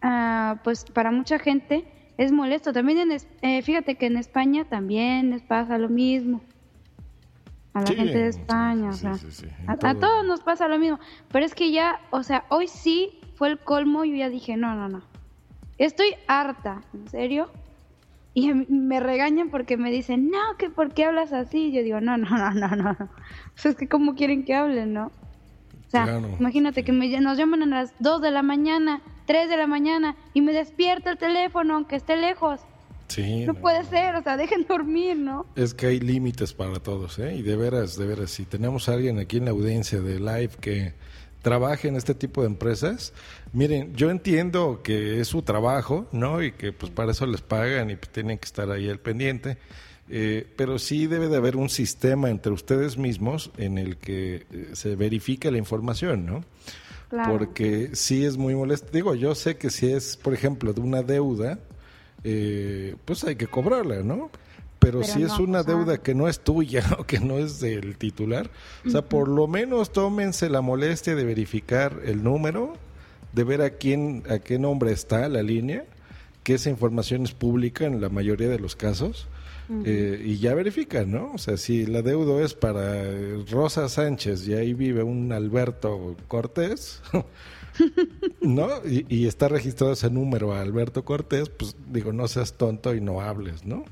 Ah, 0.08 0.60
pues 0.62 0.84
para 0.84 1.10
mucha 1.10 1.38
gente 1.38 1.84
es 2.16 2.30
molesto. 2.30 2.72
También, 2.72 2.98
en, 2.98 3.18
eh, 3.42 3.62
fíjate 3.62 3.96
que 3.96 4.06
en 4.06 4.16
España 4.16 4.64
también 4.64 5.30
les 5.30 5.42
pasa 5.42 5.78
lo 5.78 5.88
mismo. 5.88 6.42
A 7.72 7.80
la 7.80 7.88
gente 7.88 8.16
de 8.16 8.28
España, 8.28 8.88
o 8.88 8.92
sea, 8.94 9.18
a, 9.66 9.76
todos 9.76 10.24
nos 10.24 10.40
pasa 10.40 10.66
lo 10.66 10.78
mismo. 10.78 10.98
Pero 11.30 11.44
es 11.44 11.54
que 11.54 11.72
ya, 11.72 12.00
o 12.10 12.22
sea, 12.22 12.44
hoy 12.48 12.68
sí 12.68 13.18
fue 13.34 13.48
el 13.48 13.58
colmo. 13.58 14.04
Yo 14.04 14.14
ya 14.14 14.30
dije, 14.30 14.56
no, 14.56 14.74
no, 14.74 14.88
no. 14.88 15.02
Estoy 15.76 16.14
harta, 16.26 16.82
¿en 16.94 17.08
serio? 17.08 17.50
Y 18.37 18.52
me 18.52 19.00
regañan 19.00 19.49
porque 19.49 19.78
me 19.78 19.90
dicen, 19.90 20.31
no, 20.31 20.59
que 20.59 20.69
¿por 20.69 20.93
qué 20.93 21.07
hablas 21.07 21.33
así? 21.33 21.73
Yo 21.73 21.83
digo, 21.83 22.02
no, 22.02 22.19
no, 22.19 22.28
no, 22.28 22.52
no, 22.52 22.76
no. 22.76 22.90
O 23.00 23.69
es 23.69 23.75
que 23.75 23.88
¿cómo 23.88 24.14
quieren 24.14 24.45
que 24.45 24.55
hablen, 24.55 24.93
no? 24.93 25.07
O 25.07 25.90
sea, 25.90 26.21
imagínate 26.38 26.85
que 26.85 26.93
me, 26.93 27.09
nos 27.21 27.38
llaman 27.38 27.62
a 27.62 27.66
las 27.66 27.95
2 28.00 28.21
de 28.21 28.31
la 28.31 28.43
mañana 28.43 29.00
3 29.26 29.49
de 29.49 29.57
la 29.57 29.66
mañana 29.66 30.16
y 30.35 30.40
me 30.40 30.52
despierta 30.52 31.11
el 31.11 31.19
teléfono 31.19 31.76
aunque 31.76 31.97
esté 31.97 32.16
lejos. 32.16 32.61
Sí. 33.09 33.47
No, 33.47 33.55
puede 33.55 33.85
ser, 33.85 34.16
o 34.16 34.23
sea, 34.23 34.37
dejen 34.37 34.66
dormir, 34.69 35.16
¿no? 35.16 35.47
Es 35.55 35.75
que 35.75 35.87
hay 35.87 36.00
límites 36.00 36.52
para 36.52 36.81
todos, 36.81 37.19
¿eh? 37.19 37.37
Y 37.37 37.43
de 37.43 37.57
veras, 37.57 37.97
de 37.97 38.07
veras, 38.07 38.31
si 38.31 38.45
tenemos 38.45 38.88
a 38.88 38.95
alguien 38.95 39.19
aquí 39.19 39.37
en 39.37 39.45
la 39.45 39.52
audiencia 39.52 40.00
de 40.00 40.19
live 40.19 40.50
que 40.61 40.93
trabaje 41.46 41.86
en 41.86 41.94
este 41.94 42.12
tipo 42.12 42.40
de 42.40 42.48
empresas, 42.48 43.12
miren, 43.52 43.94
yo 43.94 44.10
entiendo 44.10 44.80
que 44.82 45.20
es 45.20 45.28
su 45.28 45.42
trabajo, 45.42 46.08
¿no? 46.10 46.42
Y 46.42 46.50
que 46.50 46.72
pues 46.72 46.90
para 46.90 47.12
eso 47.12 47.24
les 47.24 47.40
pagan 47.40 47.88
y 47.88 47.94
pues, 47.94 48.10
tienen 48.10 48.38
que 48.38 48.46
estar 48.46 48.68
ahí 48.68 48.88
al 48.88 48.98
pendiente. 48.98 49.56
Eh, 50.08 50.44
pero 50.56 50.80
sí 50.80 51.06
debe 51.06 51.28
de 51.28 51.36
haber 51.36 51.54
un 51.54 51.68
sistema 51.68 52.30
entre 52.30 52.50
ustedes 52.50 52.98
mismos 52.98 53.52
en 53.58 53.78
el 53.78 53.96
que 53.96 54.44
eh, 54.50 54.70
se 54.72 54.96
verifique 54.96 55.52
la 55.52 55.58
información, 55.58 56.26
¿no? 56.26 56.44
Porque 57.28 57.90
sí 57.92 58.24
es 58.24 58.36
muy 58.36 58.56
molesto. 58.56 58.88
Digo, 58.90 59.14
yo 59.14 59.36
sé 59.36 59.56
que 59.56 59.70
si 59.70 59.92
es, 59.92 60.16
por 60.16 60.34
ejemplo, 60.34 60.72
de 60.72 60.80
una 60.80 61.04
deuda, 61.04 61.60
eh, 62.24 62.96
pues 63.04 63.22
hay 63.22 63.36
que 63.36 63.46
cobrarla, 63.46 64.02
¿no? 64.02 64.32
Pero, 64.78 65.02
si 65.02 65.23
es 65.23 65.38
una 65.38 65.62
deuda 65.62 65.99
que 65.99 66.14
no 66.14 66.28
es 66.28 66.40
tuya 66.40 66.85
o 66.99 67.04
que 67.04 67.18
no 67.18 67.38
es 67.38 67.61
del 67.61 67.97
titular, 67.97 68.50
o 68.87 68.90
sea, 68.90 69.02
por 69.02 69.28
lo 69.28 69.47
menos 69.47 69.92
tómense 69.92 70.49
la 70.49 70.61
molestia 70.61 71.14
de 71.14 71.25
verificar 71.25 72.00
el 72.04 72.23
número, 72.23 72.75
de 73.33 73.45
ver 73.45 73.62
a 73.62 73.71
quién, 73.71 74.23
a 74.28 74.38
qué 74.38 74.59
nombre 74.59 74.92
está 74.92 75.28
la 75.28 75.42
línea, 75.42 75.85
que 76.42 76.54
esa 76.54 76.71
información 76.71 77.25
es 77.25 77.33
pública 77.33 77.87
en 77.87 78.00
la 78.00 78.09
mayoría 78.09 78.49
de 78.49 78.59
los 78.59 78.76
casos 78.76 79.26
eh, 79.85 80.23
y 80.25 80.38
ya 80.38 80.54
verifican, 80.54 81.11
¿no? 81.11 81.33
O 81.35 81.38
sea, 81.38 81.56
si 81.56 81.87
la 81.87 82.02
deuda 82.02 82.45
es 82.45 82.54
para 82.54 83.02
Rosa 83.50 83.88
Sánchez 83.88 84.47
y 84.47 84.54
ahí 84.54 84.75
vive 84.75 85.02
un 85.02 85.33
Alberto 85.33 86.16
Cortés, 86.28 87.02
¿no? 88.40 88.68
Y, 88.85 89.26
está 89.26 89.49
registrado 89.49 89.92
ese 89.92 90.09
número 90.09 90.54
a 90.54 90.61
Alberto 90.61 91.04
Cortés, 91.04 91.49
pues 91.49 91.75
digo, 91.90 92.12
no 92.12 92.28
seas 92.28 92.52
tonto 92.52 92.95
y 92.95 93.00
no 93.00 93.21
hables, 93.21 93.64
¿no? 93.64 93.85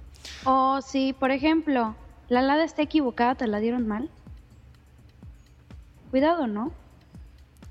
O 0.44 0.80
si, 0.80 1.12
por 1.12 1.30
ejemplo, 1.30 1.94
la 2.28 2.42
lada 2.42 2.64
está 2.64 2.82
equivocada, 2.82 3.34
¿te 3.34 3.46
la 3.46 3.60
dieron 3.60 3.86
mal? 3.86 4.10
Cuidado, 6.10 6.46
¿no? 6.46 6.72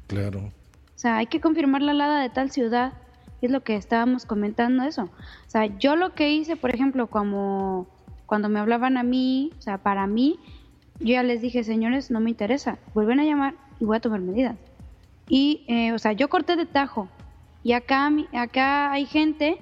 Claro. 0.07 0.39
O 0.39 0.99
sea, 1.03 1.17
hay 1.17 1.27
que 1.27 1.41
confirmar 1.41 1.81
la 1.81 1.93
lada 1.93 2.21
de 2.21 2.29
tal 2.29 2.51
ciudad. 2.51 2.93
Y 3.41 3.47
es 3.47 3.51
lo 3.51 3.61
que 3.61 3.75
estábamos 3.75 4.25
comentando 4.25 4.83
eso. 4.83 5.03
O 5.03 5.49
sea, 5.49 5.65
yo 5.65 5.95
lo 5.95 6.13
que 6.13 6.31
hice, 6.31 6.55
por 6.55 6.73
ejemplo, 6.73 7.07
como 7.07 7.87
cuando 8.25 8.49
me 8.49 8.59
hablaban 8.59 8.97
a 8.97 9.03
mí, 9.03 9.51
o 9.57 9.61
sea, 9.61 9.77
para 9.77 10.07
mí, 10.07 10.39
yo 10.99 11.13
ya 11.13 11.23
les 11.23 11.41
dije, 11.41 11.63
señores, 11.63 12.09
no 12.09 12.19
me 12.19 12.29
interesa, 12.29 12.77
vuelven 12.93 13.19
a 13.19 13.25
llamar 13.25 13.55
y 13.79 13.85
voy 13.85 13.97
a 13.97 13.99
tomar 13.99 14.21
medidas. 14.21 14.55
Y, 15.27 15.65
eh, 15.67 15.91
o 15.93 15.99
sea, 15.99 16.13
yo 16.13 16.29
corté 16.29 16.55
de 16.55 16.65
tajo. 16.65 17.09
Y 17.63 17.73
acá, 17.73 18.09
acá 18.33 18.91
hay 18.91 19.05
gente 19.05 19.57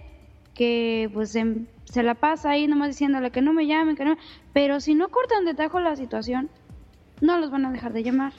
que 0.54 1.10
pues 1.14 1.32
se, 1.32 2.04
la 2.04 2.16
pasa 2.16 2.52
ahí 2.52 2.68
nomás 2.68 2.90
diciéndole 2.90 3.32
que 3.32 3.42
no 3.42 3.54
me 3.54 3.68
llamen, 3.68 3.96
que 3.96 4.06
no. 4.06 4.18
Pero 4.54 4.80
si 4.80 4.96
no 4.96 5.10
cortan 5.10 5.46
de 5.46 5.54
tajo 5.54 5.80
la 5.80 5.96
situación, 5.96 6.50
no 7.22 7.38
los 7.38 7.52
van 7.52 7.66
a 7.66 7.72
dejar 7.72 7.94
de 7.94 8.04
llamar. 8.04 8.34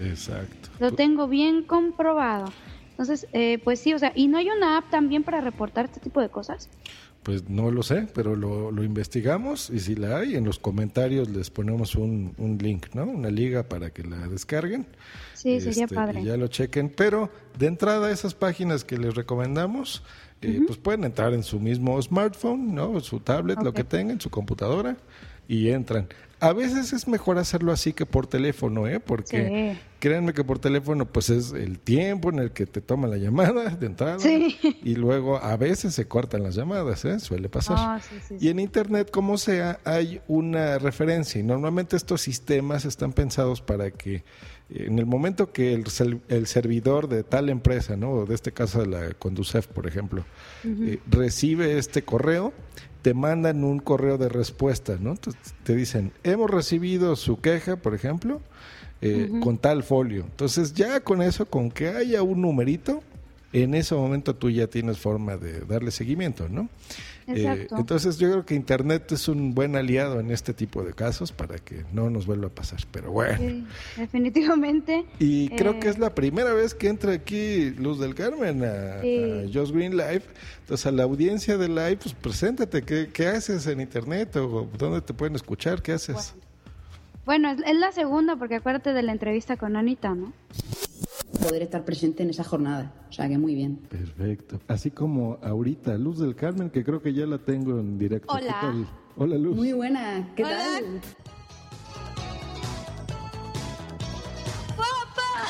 Exacto. 0.00 0.70
Lo 0.78 0.92
tengo 0.92 1.28
bien 1.28 1.62
comprobado. 1.62 2.52
Entonces, 2.90 3.28
eh, 3.32 3.60
pues 3.62 3.80
sí, 3.80 3.94
o 3.94 3.98
sea, 3.98 4.12
¿y 4.14 4.26
no 4.26 4.38
hay 4.38 4.48
una 4.50 4.78
app 4.78 4.90
también 4.90 5.22
para 5.22 5.40
reportar 5.40 5.84
este 5.84 6.00
tipo 6.00 6.20
de 6.20 6.28
cosas? 6.30 6.68
Pues 7.22 7.48
no 7.48 7.70
lo 7.70 7.82
sé, 7.82 8.08
pero 8.14 8.34
lo, 8.36 8.70
lo, 8.70 8.82
investigamos 8.82 9.70
y 9.70 9.80
si 9.80 9.94
la 9.94 10.18
hay, 10.18 10.34
en 10.34 10.44
los 10.44 10.58
comentarios 10.58 11.28
les 11.28 11.50
ponemos 11.50 11.94
un, 11.94 12.32
un 12.38 12.58
link, 12.58 12.86
¿no? 12.94 13.04
Una 13.04 13.30
liga 13.30 13.64
para 13.64 13.90
que 13.90 14.02
la 14.02 14.28
descarguen. 14.28 14.86
Sí, 15.34 15.60
sería 15.60 15.84
este, 15.84 15.94
padre. 15.94 16.22
Y 16.22 16.24
ya 16.24 16.36
lo 16.36 16.48
chequen. 16.48 16.88
Pero 16.88 17.30
de 17.58 17.66
entrada, 17.66 18.10
esas 18.10 18.34
páginas 18.34 18.84
que 18.84 18.96
les 18.96 19.14
recomendamos, 19.14 20.02
eh, 20.40 20.60
pues 20.66 20.78
pueden 20.78 21.04
entrar 21.04 21.34
en 21.34 21.42
su 21.42 21.58
mismo 21.58 22.00
smartphone, 22.00 22.74
¿no? 22.74 23.00
Su 23.00 23.20
tablet, 23.20 23.62
lo 23.62 23.72
que 23.72 23.84
tengan, 23.84 24.20
su 24.20 24.30
computadora, 24.30 24.96
y 25.48 25.70
entran. 25.70 26.08
A 26.40 26.52
veces 26.52 26.92
es 26.92 27.08
mejor 27.08 27.38
hacerlo 27.38 27.72
así 27.72 27.92
que 27.92 28.06
por 28.06 28.28
teléfono, 28.28 28.86
¿eh? 28.86 29.00
Porque 29.00 29.76
créanme 29.98 30.32
que 30.32 30.44
por 30.44 30.60
teléfono 30.60 31.04
pues 31.04 31.30
es 31.30 31.52
el 31.52 31.80
tiempo 31.80 32.30
en 32.30 32.38
el 32.38 32.52
que 32.52 32.64
te 32.66 32.80
toma 32.80 33.08
la 33.08 33.16
llamada 33.16 33.70
de 33.70 33.86
entrada 33.86 34.18
y 34.84 34.94
luego 34.94 35.38
a 35.38 35.56
veces 35.56 35.94
se 35.94 36.06
cortan 36.06 36.44
las 36.44 36.54
llamadas, 36.54 37.04
¿eh? 37.04 37.18
Suele 37.18 37.48
pasar. 37.48 37.76
Ah, 37.78 38.00
y 38.38 38.50
en 38.50 38.60
internet, 38.60 39.10
como 39.10 39.36
sea, 39.36 39.80
hay 39.84 40.20
una 40.28 40.78
referencia 40.78 41.40
y 41.40 41.42
normalmente 41.42 41.96
estos 41.96 42.20
sistemas 42.20 42.84
están 42.84 43.12
pensados 43.12 43.60
para 43.60 43.90
que 43.90 44.22
en 44.70 44.98
el 44.98 45.06
momento 45.06 45.52
que 45.52 45.72
el, 45.72 45.84
el 46.28 46.46
servidor 46.46 47.08
de 47.08 47.24
tal 47.24 47.48
empresa, 47.48 47.96
¿no? 47.96 48.12
O 48.12 48.26
de 48.26 48.34
este 48.34 48.52
caso 48.52 48.80
de 48.80 48.86
la 48.86 49.14
Conducef, 49.14 49.66
por 49.66 49.86
ejemplo, 49.86 50.24
eh, 50.64 51.00
recibe 51.08 51.78
este 51.78 52.02
correo, 52.02 52.52
te 53.02 53.14
mandan 53.14 53.64
un 53.64 53.78
correo 53.78 54.18
de 54.18 54.28
respuesta, 54.28 54.98
¿no? 55.00 55.14
te 55.62 55.74
dicen, 55.74 56.12
hemos 56.24 56.50
recibido 56.50 57.16
su 57.16 57.40
queja, 57.40 57.76
por 57.76 57.94
ejemplo, 57.94 58.42
eh, 59.00 59.30
con 59.40 59.56
tal 59.56 59.84
folio. 59.84 60.24
Entonces 60.24 60.74
ya 60.74 61.00
con 61.00 61.22
eso, 61.22 61.46
con 61.46 61.70
que 61.70 61.88
haya 61.88 62.22
un 62.22 62.42
numerito, 62.42 63.02
en 63.52 63.74
ese 63.74 63.94
momento 63.94 64.34
tú 64.34 64.50
ya 64.50 64.66
tienes 64.66 64.98
forma 64.98 65.36
de 65.36 65.60
darle 65.60 65.90
seguimiento, 65.90 66.48
¿no? 66.48 66.68
Eh, 67.26 67.68
entonces 67.76 68.18
yo 68.18 68.30
creo 68.30 68.46
que 68.46 68.54
Internet 68.54 69.12
es 69.12 69.28
un 69.28 69.54
buen 69.54 69.76
aliado 69.76 70.18
en 70.18 70.30
este 70.30 70.54
tipo 70.54 70.82
de 70.82 70.94
casos 70.94 71.30
para 71.30 71.58
que 71.58 71.84
no 71.92 72.08
nos 72.08 72.24
vuelva 72.24 72.46
a 72.46 72.50
pasar, 72.50 72.80
pero 72.90 73.12
bueno. 73.12 73.66
definitivamente. 73.96 75.04
Y 75.18 75.50
creo 75.50 75.78
que 75.78 75.88
es 75.88 75.96
eh, 75.96 76.00
la 76.00 76.14
primera 76.14 76.54
vez 76.54 76.74
que 76.74 76.88
entra 76.88 77.12
aquí 77.12 77.70
Luz 77.72 77.98
del 77.98 78.14
Carmen 78.14 78.64
a, 78.64 79.02
Just 79.52 79.74
Green 79.74 79.96
Live. 79.96 80.22
Entonces 80.60 80.86
a 80.86 80.90
la 80.90 81.02
audiencia 81.02 81.58
de 81.58 81.68
Live, 81.68 81.98
pues 81.98 82.14
preséntate, 82.14 82.82
¿qué, 82.82 83.26
haces 83.26 83.66
en 83.66 83.80
Internet 83.80 84.34
o 84.36 84.66
dónde 84.78 85.02
te 85.02 85.12
pueden 85.12 85.34
escuchar? 85.34 85.82
¿Qué 85.82 85.92
haces? 85.92 86.34
Bueno, 87.26 87.50
es, 87.50 87.58
es 87.66 87.76
la 87.76 87.92
segunda 87.92 88.36
porque 88.36 88.54
acuérdate 88.54 88.94
de 88.94 89.02
la 89.02 89.12
entrevista 89.12 89.58
con 89.58 89.76
Anita, 89.76 90.14
¿no? 90.14 90.32
Poder 91.42 91.62
estar 91.62 91.84
presente 91.84 92.22
en 92.22 92.30
esa 92.30 92.44
jornada. 92.44 92.92
O 93.08 93.12
sea 93.12 93.28
que 93.28 93.38
muy 93.38 93.54
bien. 93.54 93.76
Perfecto. 93.88 94.60
Así 94.68 94.90
como 94.90 95.38
ahorita, 95.42 95.96
Luz 95.96 96.18
del 96.18 96.34
Carmen, 96.34 96.70
que 96.70 96.84
creo 96.84 97.02
que 97.02 97.12
ya 97.12 97.26
la 97.26 97.38
tengo 97.38 97.78
en 97.78 97.98
directo. 97.98 98.32
Hola. 98.32 98.86
Hola, 99.16 99.36
Luz. 99.36 99.56
Muy 99.56 99.72
buena. 99.72 100.32
¿Qué 100.36 100.42
tal? 100.42 101.00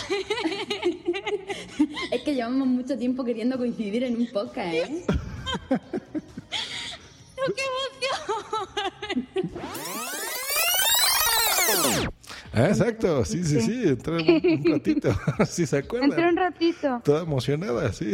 es 2.13 2.23
que 2.23 2.35
llevamos 2.35 2.67
mucho 2.67 2.97
tiempo 2.97 3.23
queriendo 3.25 3.59
coincidir 3.59 4.05
en 4.05 4.17
un 4.17 4.27
podcast, 4.29 4.75
¿eh? 4.75 5.05
¡Qué 7.57 7.63
emoción! 11.75 12.08
Ah, 12.59 12.69
exacto, 12.69 13.25
sí, 13.25 13.45
sí, 13.45 13.61
sí, 13.61 13.89
entré 13.89 14.15
un, 14.15 14.65
ratito, 14.73 15.11
sí 15.47 15.67
se 15.67 15.79
acuerda. 15.79 16.07
Entré 16.07 16.29
un 16.29 16.37
ratito. 16.37 17.01
Toda 17.05 17.23
emocionada, 17.23 17.93
sí. 17.93 18.13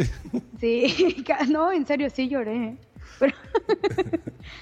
Sí, 0.59 1.23
no, 1.49 1.71
en 1.71 1.85
serio, 1.85 2.09
sí 2.09 2.27
lloré. 2.27 2.77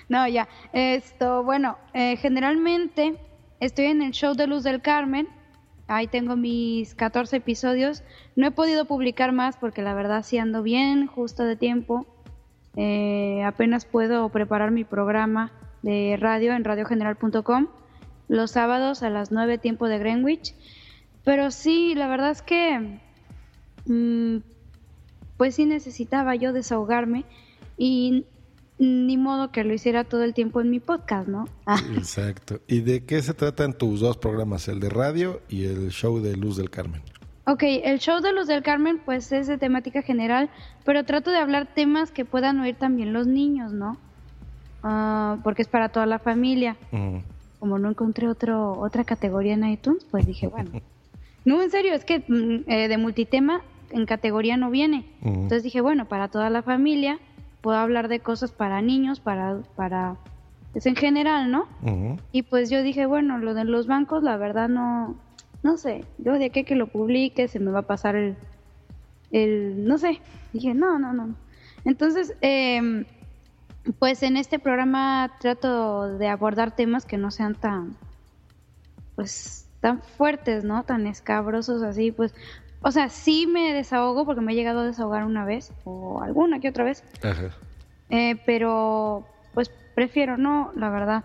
no, 0.10 0.28
ya, 0.28 0.48
esto, 0.72 1.44
bueno, 1.44 1.78
eh, 1.94 2.18
generalmente 2.18 3.16
estoy 3.60 3.86
en 3.86 4.02
el 4.02 4.12
show 4.12 4.36
de 4.36 4.48
Luz 4.48 4.64
del 4.64 4.82
Carmen 4.82 5.28
Ahí 5.88 6.08
tengo 6.08 6.36
mis 6.36 6.96
14 6.96 7.38
episodios. 7.38 8.04
No 8.36 8.48
he 8.48 8.52
podido 8.52 8.86
publicar 8.86 9.32
más 9.32 9.58
porque 9.58 9.82
la 9.82 9.94
verdad 9.94 10.24
sí 10.24 10.38
ando 10.38 10.64
bien, 10.64 11.08
justo 11.08 11.44
de 11.44 11.56
tiempo. 11.56 12.06
Eh, 12.76 13.44
apenas 13.46 13.86
puedo 13.86 14.30
preparar 14.30 14.72
mi 14.72 14.84
programa 14.84 15.52
de 15.82 16.18
radio 16.20 16.54
en 16.54 16.64
radiogeneral.com 16.64 17.68
los 18.34 18.50
sábados 18.50 19.04
a 19.04 19.12
las 19.12 19.32
9 19.32 19.60
tiempo 19.60 19.88
de 19.88 20.00
Greenwich. 20.00 20.56
Pero 21.24 21.52
sí, 21.52 21.94
la 21.94 22.08
verdad 22.08 22.32
es 22.32 22.42
que 22.42 23.00
mm, 23.86 24.38
pues 25.38 25.56
sí 25.56 25.66
necesitaba 25.66 26.36
yo 26.36 26.52
desahogarme 26.52 27.26
y 27.78 28.26
ni 28.80 29.18
modo 29.18 29.52
que 29.52 29.64
lo 29.64 29.72
hiciera 29.72 30.04
todo 30.04 30.24
el 30.24 30.34
tiempo 30.34 30.62
en 30.62 30.72
mi 30.72 30.80
podcast, 30.80 31.28
¿no? 31.28 31.46
Exacto. 31.96 32.60
¿Y 32.68 32.82
de 32.82 33.06
qué 33.06 33.22
se 33.22 33.36
tratan 33.36 33.78
tus 33.78 34.00
dos 34.00 34.18
programas, 34.18 34.68
el 34.68 34.80
de 34.80 34.90
radio 34.90 35.42
y 35.48 35.66
el 35.66 35.92
show 35.92 36.20
de 36.20 36.36
Luz 36.36 36.58
del 36.58 36.72
Carmen? 36.72 37.04
Ok, 37.46 37.62
el 37.64 38.00
show 38.00 38.20
de 38.20 38.34
Luz 38.34 38.48
del 38.48 38.64
Carmen 38.64 39.00
pues 39.06 39.32
es 39.32 39.46
de 39.46 39.60
temática 39.60 40.02
general, 40.02 40.50
pero 40.86 41.06
trato 41.06 41.30
de 41.30 41.38
hablar 41.38 41.68
temas 41.76 42.12
que 42.12 42.26
puedan 42.26 42.60
oír 42.60 42.76
también 42.76 43.14
los 43.14 43.28
niños, 43.28 43.74
¿no? 43.74 43.98
Ah, 44.82 45.38
porque 45.44 45.62
es 45.62 45.68
para 45.68 45.90
toda 45.90 46.08
la 46.08 46.18
familia. 46.18 46.78
Como 47.64 47.80
no 47.80 47.90
encontré 47.90 48.28
otro, 48.28 48.78
otra 48.78 49.06
categoría 49.06 49.54
en 49.54 49.64
iTunes, 49.64 50.06
pues 50.12 50.28
dije, 50.28 50.48
bueno. 50.48 50.70
no, 51.46 51.62
en 51.62 51.72
serio, 51.72 51.94
es 51.94 52.04
que 52.04 52.20
mm, 52.20 52.70
eh, 52.70 52.90
de 52.90 52.98
multitema 52.98 53.62
en 53.90 54.06
categoría 54.06 54.58
no 54.58 54.70
viene. 54.70 55.06
Entonces 55.22 55.64
dije, 55.64 55.80
bueno, 55.80 56.04
para 56.04 56.28
toda 56.28 56.50
la 56.50 56.62
familia 56.62 57.20
puedo 57.62 57.78
hablar 57.78 58.10
de 58.10 58.20
cosas 58.20 58.52
para 58.52 58.82
niños, 58.82 59.22
para, 59.22 59.62
para, 59.78 60.18
pues 60.74 60.86
en 60.88 60.98
general, 60.98 61.52
¿no? 61.52 61.66
Y 62.34 62.42
pues 62.42 62.70
yo 62.70 62.84
dije, 62.84 63.06
bueno, 63.06 63.38
lo 63.38 63.54
de 63.54 63.64
los 63.64 63.88
bancos, 63.88 64.24
la 64.24 64.36
verdad 64.36 64.68
no, 64.68 65.16
no 65.64 65.78
sé, 65.78 66.04
yo 66.18 66.34
de 66.34 66.50
qué 66.50 66.66
que 66.66 66.76
lo 66.76 66.88
publique, 66.88 67.48
se 67.48 67.62
me 67.62 67.72
va 67.72 67.80
a 67.80 67.88
pasar 67.88 68.18
el, 68.18 68.36
el, 69.32 69.88
no 69.88 69.98
sé, 69.98 70.20
dije, 70.52 70.74
no, 70.74 71.00
no, 71.00 71.14
no. 71.14 71.34
Entonces, 71.86 72.36
eh, 72.42 73.06
pues 74.00 74.24
en 74.24 74.38
este 74.38 74.60
programa 74.60 75.32
trato 75.40 76.18
de 76.18 76.28
abordar 76.28 76.76
temas 76.76 77.06
que 77.06 77.18
no 77.18 77.32
sean 77.32 77.56
tan, 77.56 77.96
pues, 79.16 79.68
tan 79.82 80.02
fuertes, 80.02 80.64
¿no? 80.64 80.84
Tan 80.84 81.08
escabrosos 81.08 81.84
así, 81.84 82.12
pues, 82.12 82.34
o 82.82 82.92
sea, 82.92 83.10
sí 83.10 83.48
me 83.48 83.74
desahogo 83.74 84.26
porque 84.26 84.42
me 84.42 84.54
he 84.54 84.56
llegado 84.56 84.82
a 84.82 84.86
desahogar 84.86 85.24
una 85.24 85.46
vez 85.46 85.72
o 85.86 86.22
alguna 86.22 86.60
que 86.60 86.70
otra 86.70 86.84
vez. 86.84 87.04
Ajá. 87.22 87.50
Eh, 88.10 88.36
pero 88.46 89.26
pues 89.54 89.72
prefiero 89.96 90.38
no, 90.38 90.72
la 90.76 90.90
verdad. 90.90 91.24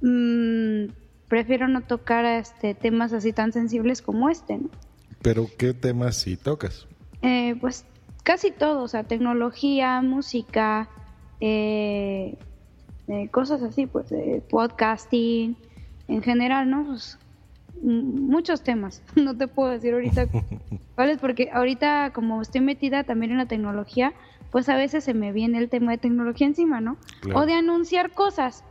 Mm, 0.00 0.92
prefiero 1.28 1.68
no 1.68 1.82
tocar 1.82 2.24
este 2.24 2.74
temas 2.74 3.12
así 3.12 3.32
tan 3.32 3.52
sensibles 3.52 4.02
como 4.02 4.28
este, 4.28 4.58
¿no? 4.58 4.68
Pero 5.22 5.46
¿qué 5.56 5.72
temas 5.72 6.16
sí 6.16 6.36
tocas? 6.36 6.88
Eh, 7.22 7.56
pues 7.60 7.84
casi 8.24 8.50
todo, 8.50 8.82
o 8.82 8.88
sea, 8.88 9.04
tecnología, 9.04 10.02
música, 10.02 10.88
eh, 11.44 12.36
cosas 13.30 13.62
así, 13.62 13.86
pues 13.86 14.14
podcasting, 14.48 15.56
en 16.08 16.22
general, 16.22 16.70
¿no? 16.70 16.84
Pues 16.84 17.18
muchos 17.82 18.62
temas. 18.62 19.02
No 19.16 19.36
te 19.36 19.48
puedo 19.48 19.70
decir 19.70 19.92
ahorita 19.94 20.26
cuáles, 20.94 21.18
porque 21.18 21.50
ahorita 21.52 22.12
como 22.12 22.40
estoy 22.40 22.60
metida 22.60 23.04
también 23.04 23.32
en 23.32 23.38
la 23.38 23.46
tecnología, 23.46 24.12
pues 24.50 24.68
a 24.68 24.76
veces 24.76 25.04
se 25.04 25.14
me 25.14 25.32
viene 25.32 25.58
el 25.58 25.68
tema 25.68 25.92
de 25.92 25.98
tecnología 25.98 26.46
encima, 26.46 26.80
¿no? 26.80 26.96
O 27.34 27.46
de 27.46 27.54
anunciar 27.54 28.10
cosas. 28.10 28.64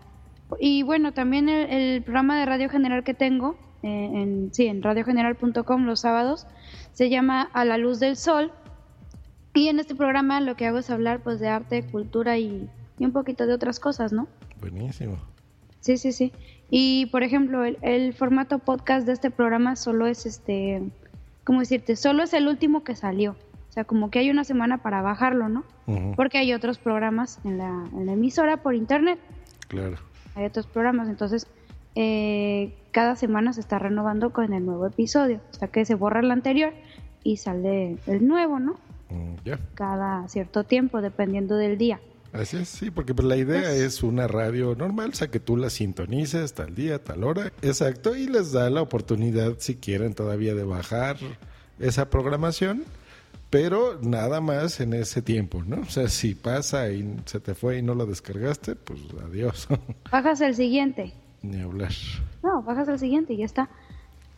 Y 0.60 0.84
bueno, 0.84 1.12
también 1.14 1.50
el, 1.50 2.04
programa 2.04 2.40
de 2.40 2.46
Radio 2.46 2.70
General 2.70 3.04
que 3.04 3.14
tengo, 3.14 3.56
eh, 3.82 4.10
en, 4.14 4.54
sí, 4.54 4.68
en 4.68 4.84
radiogeneral.com 4.84 5.86
los 5.86 6.02
sábados, 6.02 6.46
se 6.94 7.10
llama 7.10 7.50
A 7.54 7.66
la 7.66 7.78
Luz 7.78 8.00
del 8.00 8.16
Sol. 8.16 8.52
Y 9.54 9.68
en 9.68 9.80
este 9.80 9.96
programa 9.96 10.40
lo 10.42 10.56
que 10.56 10.66
hago 10.66 10.78
es 10.78 10.90
hablar 10.90 11.22
pues 11.22 11.40
de 11.40 11.50
arte, 11.50 11.84
cultura 11.84 12.38
y, 12.38 12.70
y 12.98 13.06
un 13.06 13.12
poquito 13.12 13.48
de 13.48 13.54
otras 13.54 13.80
cosas, 13.80 14.14
¿no? 14.14 14.28
Buenísimo. 14.60 15.18
Sí, 15.82 15.98
sí, 15.98 16.12
sí. 16.12 16.32
Y 16.70 17.08
por 17.08 17.24
ejemplo, 17.24 17.66
el, 17.66 18.14
formato 18.14 18.60
podcast 18.60 19.06
de 19.06 19.12
este 19.12 19.30
programa 19.30 19.76
solo 19.76 20.08
es 20.08 20.26
este, 20.26 20.82
¿cómo 21.44 21.60
decirte? 21.60 21.98
Solo 21.98 22.24
es 22.24 22.34
el 22.34 22.48
último 22.48 22.84
que 22.84 22.96
salió. 22.96 23.32
O 23.32 23.74
sea, 23.74 23.84
como 23.84 24.10
que 24.10 24.20
hay 24.20 24.30
una 24.30 24.44
semana 24.44 24.78
para 24.78 25.02
bajarlo, 25.02 25.50
¿no? 25.50 25.64
Porque 26.16 26.38
hay 26.38 26.54
otros 26.54 26.78
programas 26.78 27.40
en 27.44 27.58
la, 27.58 28.14
emisora 28.14 28.58
por 28.58 28.76
internet. 28.76 29.20
Claro. 29.68 29.98
Hay 30.36 30.46
otros 30.46 30.66
programas, 30.68 31.10
entonces 31.10 31.48
eh, 31.96 32.74
cada 32.92 33.18
semana 33.18 33.52
se 33.52 33.60
está 33.60 33.78
renovando 33.80 34.32
con 34.32 34.54
el 34.54 34.66
nuevo 34.66 34.88
episodio, 34.88 35.42
hasta 35.52 35.68
que 35.68 35.84
se 35.84 35.96
borra 35.96 36.22
el 36.22 36.32
anterior 36.32 36.74
y 37.24 37.38
sale 37.38 37.98
el 38.08 38.28
nuevo, 38.28 38.60
¿no? 38.60 38.76
Mm. 39.12 39.52
Cada 39.76 40.28
cierto 40.28 40.64
tiempo, 40.64 41.02
dependiendo 41.02 41.56
del 41.56 41.78
día. 41.78 42.00
Así 42.34 42.58
es, 42.58 42.70
sí, 42.70 42.92
porque 42.92 43.14
pues, 43.14 43.28
la 43.28 43.36
idea 43.36 43.62
pues 43.62 43.82
es 43.82 44.04
una 44.04 44.26
radio 44.28 44.74
normal, 44.76 45.10
o 45.12 45.16
sea, 45.16 45.28
que 45.28 45.42
tú 45.42 45.58
la 45.58 45.70
sintonices 45.70 46.54
tal 46.54 46.74
día, 46.74 47.04
tal 47.04 47.26
hora, 47.26 47.52
exacto, 47.62 48.16
y 48.16 48.28
les 48.28 48.54
da 48.54 48.70
la 48.70 48.82
oportunidad, 48.82 49.56
si 49.58 49.76
quieren 49.76 50.14
todavía, 50.14 50.56
de 50.56 50.64
bajar 50.64 51.18
esa 51.78 52.10
programación, 52.10 52.86
pero 53.50 54.00
nada 54.02 54.40
más 54.40 54.80
en 54.80 54.94
ese 54.94 55.22
tiempo, 55.22 55.62
¿no? 55.66 55.82
O 55.82 55.90
sea, 55.90 56.08
si 56.08 56.34
pasa 56.34 56.90
y 56.90 57.18
se 57.26 57.42
te 57.42 57.54
fue 57.54 57.80
y 57.80 57.82
no 57.82 57.96
lo 57.96 58.06
descargaste, 58.06 58.76
pues 58.78 59.02
adiós. 59.28 59.68
Bajas 60.12 60.40
el 60.40 60.56
siguiente. 60.56 61.14
Ni 61.42 61.60
hablar. 61.60 61.92
No, 62.44 62.62
bajas 62.62 62.88
el 62.88 63.00
siguiente 63.00 63.34
y 63.34 63.38
ya 63.38 63.46
está. 63.46 63.70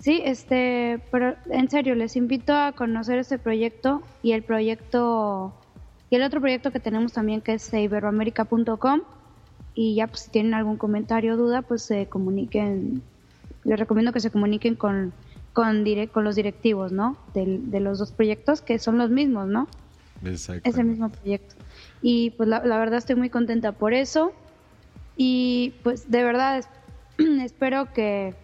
Sí, 0.03 0.21
este, 0.25 0.99
pero 1.11 1.33
en 1.49 1.69
serio, 1.69 1.95
les 1.95 2.17
invito 2.17 2.53
a 2.53 2.73
conocer 2.73 3.19
este 3.19 3.39
proyecto 3.39 4.03
y 4.21 4.33
el 4.33 4.43
proyecto 4.43 5.53
y 6.09 6.17
el 6.17 6.23
otro 6.23 6.41
proyecto 6.41 6.71
que 6.71 6.81
tenemos 6.81 7.13
también 7.13 7.39
que 7.39 7.53
es 7.53 7.73
iberoamérica.com 7.73 8.99
y 9.75 9.95
ya 9.95 10.07
pues 10.07 10.23
si 10.23 10.31
tienen 10.31 10.55
algún 10.55 10.75
comentario 10.75 11.35
o 11.35 11.37
duda 11.37 11.61
pues 11.61 11.83
se 11.83 12.07
comuniquen, 12.07 13.01
les 13.63 13.79
recomiendo 13.79 14.11
que 14.11 14.19
se 14.19 14.29
comuniquen 14.29 14.75
con, 14.75 15.13
con, 15.53 15.85
con 16.11 16.23
los 16.25 16.35
directivos, 16.35 16.91
¿no? 16.91 17.15
De, 17.33 17.79
los 17.79 17.97
dos 17.97 18.11
proyectos 18.11 18.59
que 18.59 18.79
son 18.79 18.97
los 18.97 19.09
mismos, 19.09 19.47
¿no? 19.47 19.69
Exacto. 20.25 20.69
Es 20.69 20.77
el 20.77 20.83
mismo 20.83 21.07
proyecto. 21.07 21.55
Y 22.01 22.31
pues 22.31 22.49
la, 22.49 22.59
verdad 22.59 22.95
estoy 22.95 23.15
muy 23.15 23.29
contenta 23.29 23.71
por 23.71 23.93
eso 23.93 24.33
y 25.15 25.75
pues 25.81 26.11
de 26.11 26.25
verdad 26.25 26.65
espero 27.17 27.93
que 27.93 28.42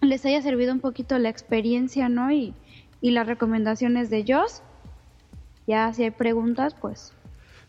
les 0.00 0.24
haya 0.26 0.42
servido 0.42 0.72
un 0.72 0.80
poquito 0.80 1.18
la 1.18 1.28
experiencia, 1.28 2.08
¿no? 2.08 2.30
Y, 2.32 2.54
y 3.00 3.10
las 3.10 3.26
recomendaciones 3.26 4.10
de 4.10 4.24
Joss 4.26 4.62
ya 5.70 5.92
si 5.92 6.02
hay 6.04 6.10
preguntas, 6.10 6.74
pues... 6.74 7.12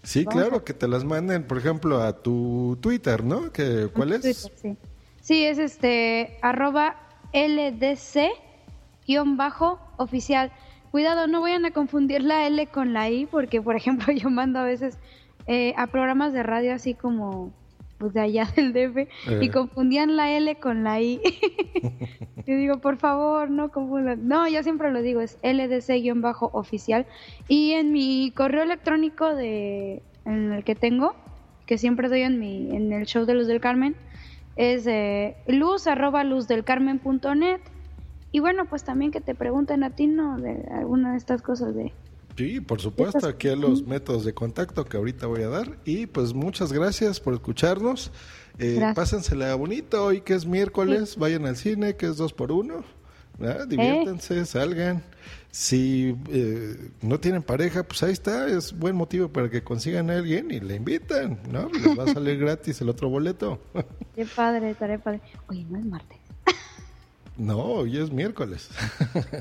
Sí, 0.03 0.25
claro, 0.25 0.63
que 0.63 0.73
te 0.73 0.87
las 0.87 1.05
manden, 1.05 1.45
por 1.45 1.59
ejemplo, 1.59 2.01
a 2.01 2.23
tu 2.23 2.79
Twitter, 2.81 3.23
¿no? 3.23 3.51
Que, 3.51 3.87
¿Cuál 3.93 4.13
es? 4.13 4.49
sí. 4.55 4.75
sí, 5.21 5.45
es 5.45 5.59
este, 5.59 6.39
arroba 6.41 6.95
LDC-oficial. 7.33 8.31
Cuidado, 10.89 11.27
no 11.27 11.41
vayan 11.41 11.65
a 11.65 11.71
confundir 11.71 12.23
la 12.23 12.47
L 12.47 12.65
con 12.67 12.93
la 12.93 13.11
I, 13.11 13.27
porque, 13.27 13.61
por 13.61 13.75
ejemplo, 13.81 14.11
yo 14.11 14.31
mando 14.31 14.57
a 14.57 14.63
veces 14.63 14.97
eh, 15.45 15.75
a 15.77 15.85
programas 15.85 16.33
de 16.33 16.41
radio 16.41 16.73
así 16.73 16.95
como 16.95 17.53
pues 18.01 18.13
de 18.13 18.19
allá 18.19 18.47
del 18.55 18.73
DF 18.73 19.07
y 19.41 19.45
eh. 19.45 19.51
confundían 19.51 20.17
la 20.17 20.31
L 20.31 20.55
con 20.55 20.83
la 20.83 20.99
I. 20.99 21.21
yo 22.47 22.55
digo, 22.55 22.79
por 22.79 22.97
favor, 22.97 23.49
no 23.51 23.69
confundan. 23.71 24.27
No, 24.27 24.49
yo 24.49 24.63
siempre 24.63 24.91
lo 24.91 25.03
digo, 25.03 25.21
es 25.21 25.37
LDC-oficial. 25.43 27.05
Y 27.47 27.73
en 27.73 27.93
mi 27.93 28.33
correo 28.35 28.63
electrónico 28.63 29.35
de 29.35 30.01
en 30.25 30.51
el 30.51 30.63
que 30.63 30.75
tengo, 30.75 31.15
que 31.67 31.77
siempre 31.77 32.09
doy 32.09 32.21
en 32.21 32.39
mi 32.39 32.75
en 32.75 32.91
el 32.91 33.05
show 33.05 33.25
de 33.25 33.35
Luz 33.35 33.45
del 33.47 33.61
Carmen, 33.61 33.95
es 34.55 34.87
eh, 34.87 35.37
luz 35.47 35.85
arroba 35.85 36.23
luzdelcarmen.net. 36.23 37.61
Y 38.31 38.39
bueno, 38.39 38.65
pues 38.65 38.83
también 38.83 39.11
que 39.11 39.21
te 39.21 39.35
pregunten 39.35 39.83
a 39.83 39.91
ti, 39.91 40.07
¿no? 40.07 40.39
De 40.39 40.65
alguna 40.71 41.11
de 41.11 41.17
estas 41.17 41.43
cosas 41.43 41.75
de 41.75 41.93
Sí, 42.37 42.61
por 42.61 42.81
supuesto, 42.81 43.27
aquí 43.27 43.49
a 43.49 43.55
los 43.55 43.85
métodos 43.85 44.25
de 44.25 44.33
contacto 44.33 44.85
que 44.85 44.97
ahorita 44.97 45.27
voy 45.27 45.43
a 45.43 45.49
dar. 45.49 45.77
Y 45.85 46.07
pues 46.07 46.33
muchas 46.33 46.71
gracias 46.71 47.19
por 47.19 47.33
escucharnos. 47.33 48.11
Eh, 48.59 48.79
pásensela 48.95 49.53
bonito 49.55 50.05
hoy 50.05 50.21
que 50.21 50.33
es 50.33 50.45
miércoles, 50.45 51.17
vayan 51.17 51.45
al 51.45 51.55
cine, 51.55 51.95
que 51.95 52.07
es 52.07 52.17
dos 52.17 52.33
por 52.33 52.51
uno. 52.51 52.83
Diviértanse, 53.67 54.45
salgan. 54.45 55.03
Si 55.49 56.15
eh, 56.29 56.91
no 57.01 57.19
tienen 57.19 57.43
pareja, 57.43 57.83
pues 57.83 58.03
ahí 58.03 58.13
está, 58.13 58.47
es 58.47 58.77
buen 58.77 58.95
motivo 58.95 59.27
para 59.29 59.49
que 59.49 59.63
consigan 59.63 60.09
a 60.09 60.17
alguien 60.17 60.49
y 60.51 60.59
le 60.59 60.75
invitan, 60.75 61.39
¿no? 61.51 61.69
Les 61.69 61.97
va 61.97 62.03
a 62.03 62.07
salir 62.13 62.37
gratis 62.37 62.79
el 62.81 62.89
otro 62.89 63.09
boleto. 63.09 63.59
Qué 64.15 64.25
padre, 64.25 64.71
estaré 64.71 64.99
padre. 64.99 65.21
Oye, 65.47 65.65
no 65.69 65.77
es 65.79 65.85
martes. 65.85 66.17
No, 67.37 67.57
hoy 67.57 67.97
es 67.97 68.11
miércoles. 68.11 68.69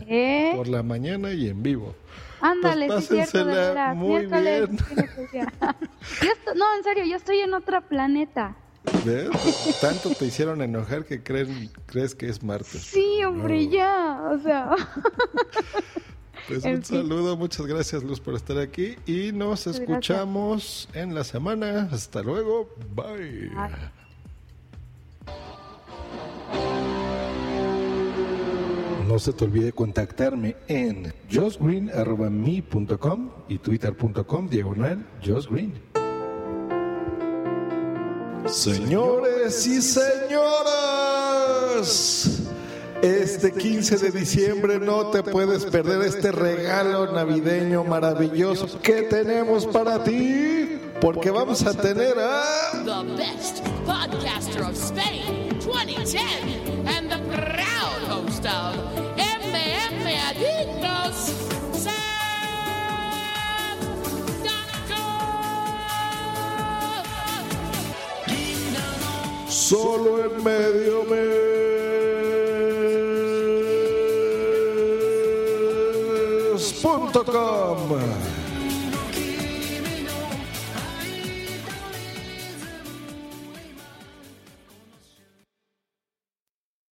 ¿Eh? 0.09 0.53
Por 0.57 0.69
la 0.69 0.83
mañana 0.83 1.33
y 1.33 1.49
en 1.49 1.63
vivo. 1.63 1.95
Ándale, 2.41 2.87
pues 2.87 3.05
sí, 3.07 3.15
cierto, 3.15 3.45
de 3.45 3.95
Muy 3.95 4.27
bien. 4.27 4.71
no, 6.57 6.75
en 6.77 6.85
serio, 6.85 7.05
yo 7.05 7.17
estoy 7.17 7.39
en 7.41 7.55
otro 7.55 7.81
planeta. 7.83 8.57
¿Ves? 9.05 9.79
Tanto 9.81 10.11
te 10.15 10.25
hicieron 10.27 10.63
enojar 10.63 11.05
que 11.05 11.23
creen, 11.23 11.71
crees 11.87 12.15
que 12.15 12.29
es 12.29 12.43
martes. 12.43 12.83
Sí, 12.83 13.23
hombre, 13.25 13.65
No. 13.67 13.71
ya. 13.71 14.23
O 14.31 14.39
sea. 14.43 14.71
Pues 16.49 16.65
En 16.65 16.77
un 16.77 16.83
fin. 16.83 16.97
saludo, 17.03 17.37
muchas 17.37 17.65
gracias 17.67 18.03
Luz 18.03 18.19
por 18.19 18.35
estar 18.35 18.59
aquí 18.59 18.97
y 19.07 19.31
nos 19.31 19.67
Muchas 19.69 19.79
escuchamos 19.79 20.89
en 20.95 21.15
la 21.15 21.23
semana. 21.23 21.89
Hasta 21.93 22.23
luego, 22.23 22.75
bye. 22.93 23.51
Bye. 23.51 23.91
No 29.11 29.19
se 29.19 29.33
te 29.33 29.45
olvide 29.45 29.73
contactarme 29.73 30.55
en 30.69 31.13
josgreen.me.com 31.29 33.31
y 33.49 33.59
twitter.com 33.59 34.49
diagonal 34.49 35.05
josgreen. 35.21 35.75
Señores 38.47 39.67
y 39.67 39.83
señoras, 39.83 40.13
este 43.03 43.53
15 43.53 43.99
de 43.99 44.13
diciembre 44.13 44.79
no 44.79 45.11
te 45.11 45.25
puedes 45.25 45.65
perder 45.65 46.03
este 46.03 46.31
regalo 46.31 47.13
navideño 47.13 47.83
maravilloso 47.83 48.81
que 48.81 49.03
tenemos 49.03 49.67
para 49.67 50.05
ti, 50.05 50.79
porque 51.01 51.33
vamos 51.33 51.67
a 51.67 51.75
tener 51.75 52.15
a... 52.17 52.45
the 52.85 53.03
best 53.17 53.65
podcaster 53.85 54.63
of 54.63 54.77
Spain 54.77 55.49
2010 55.59 56.87
and 56.87 57.11
the 57.11 57.19
Sam 58.43 58.75
Solo 69.49 70.25
en 70.25 70.43
medio 70.43 71.05
mes.com. 76.55 78.20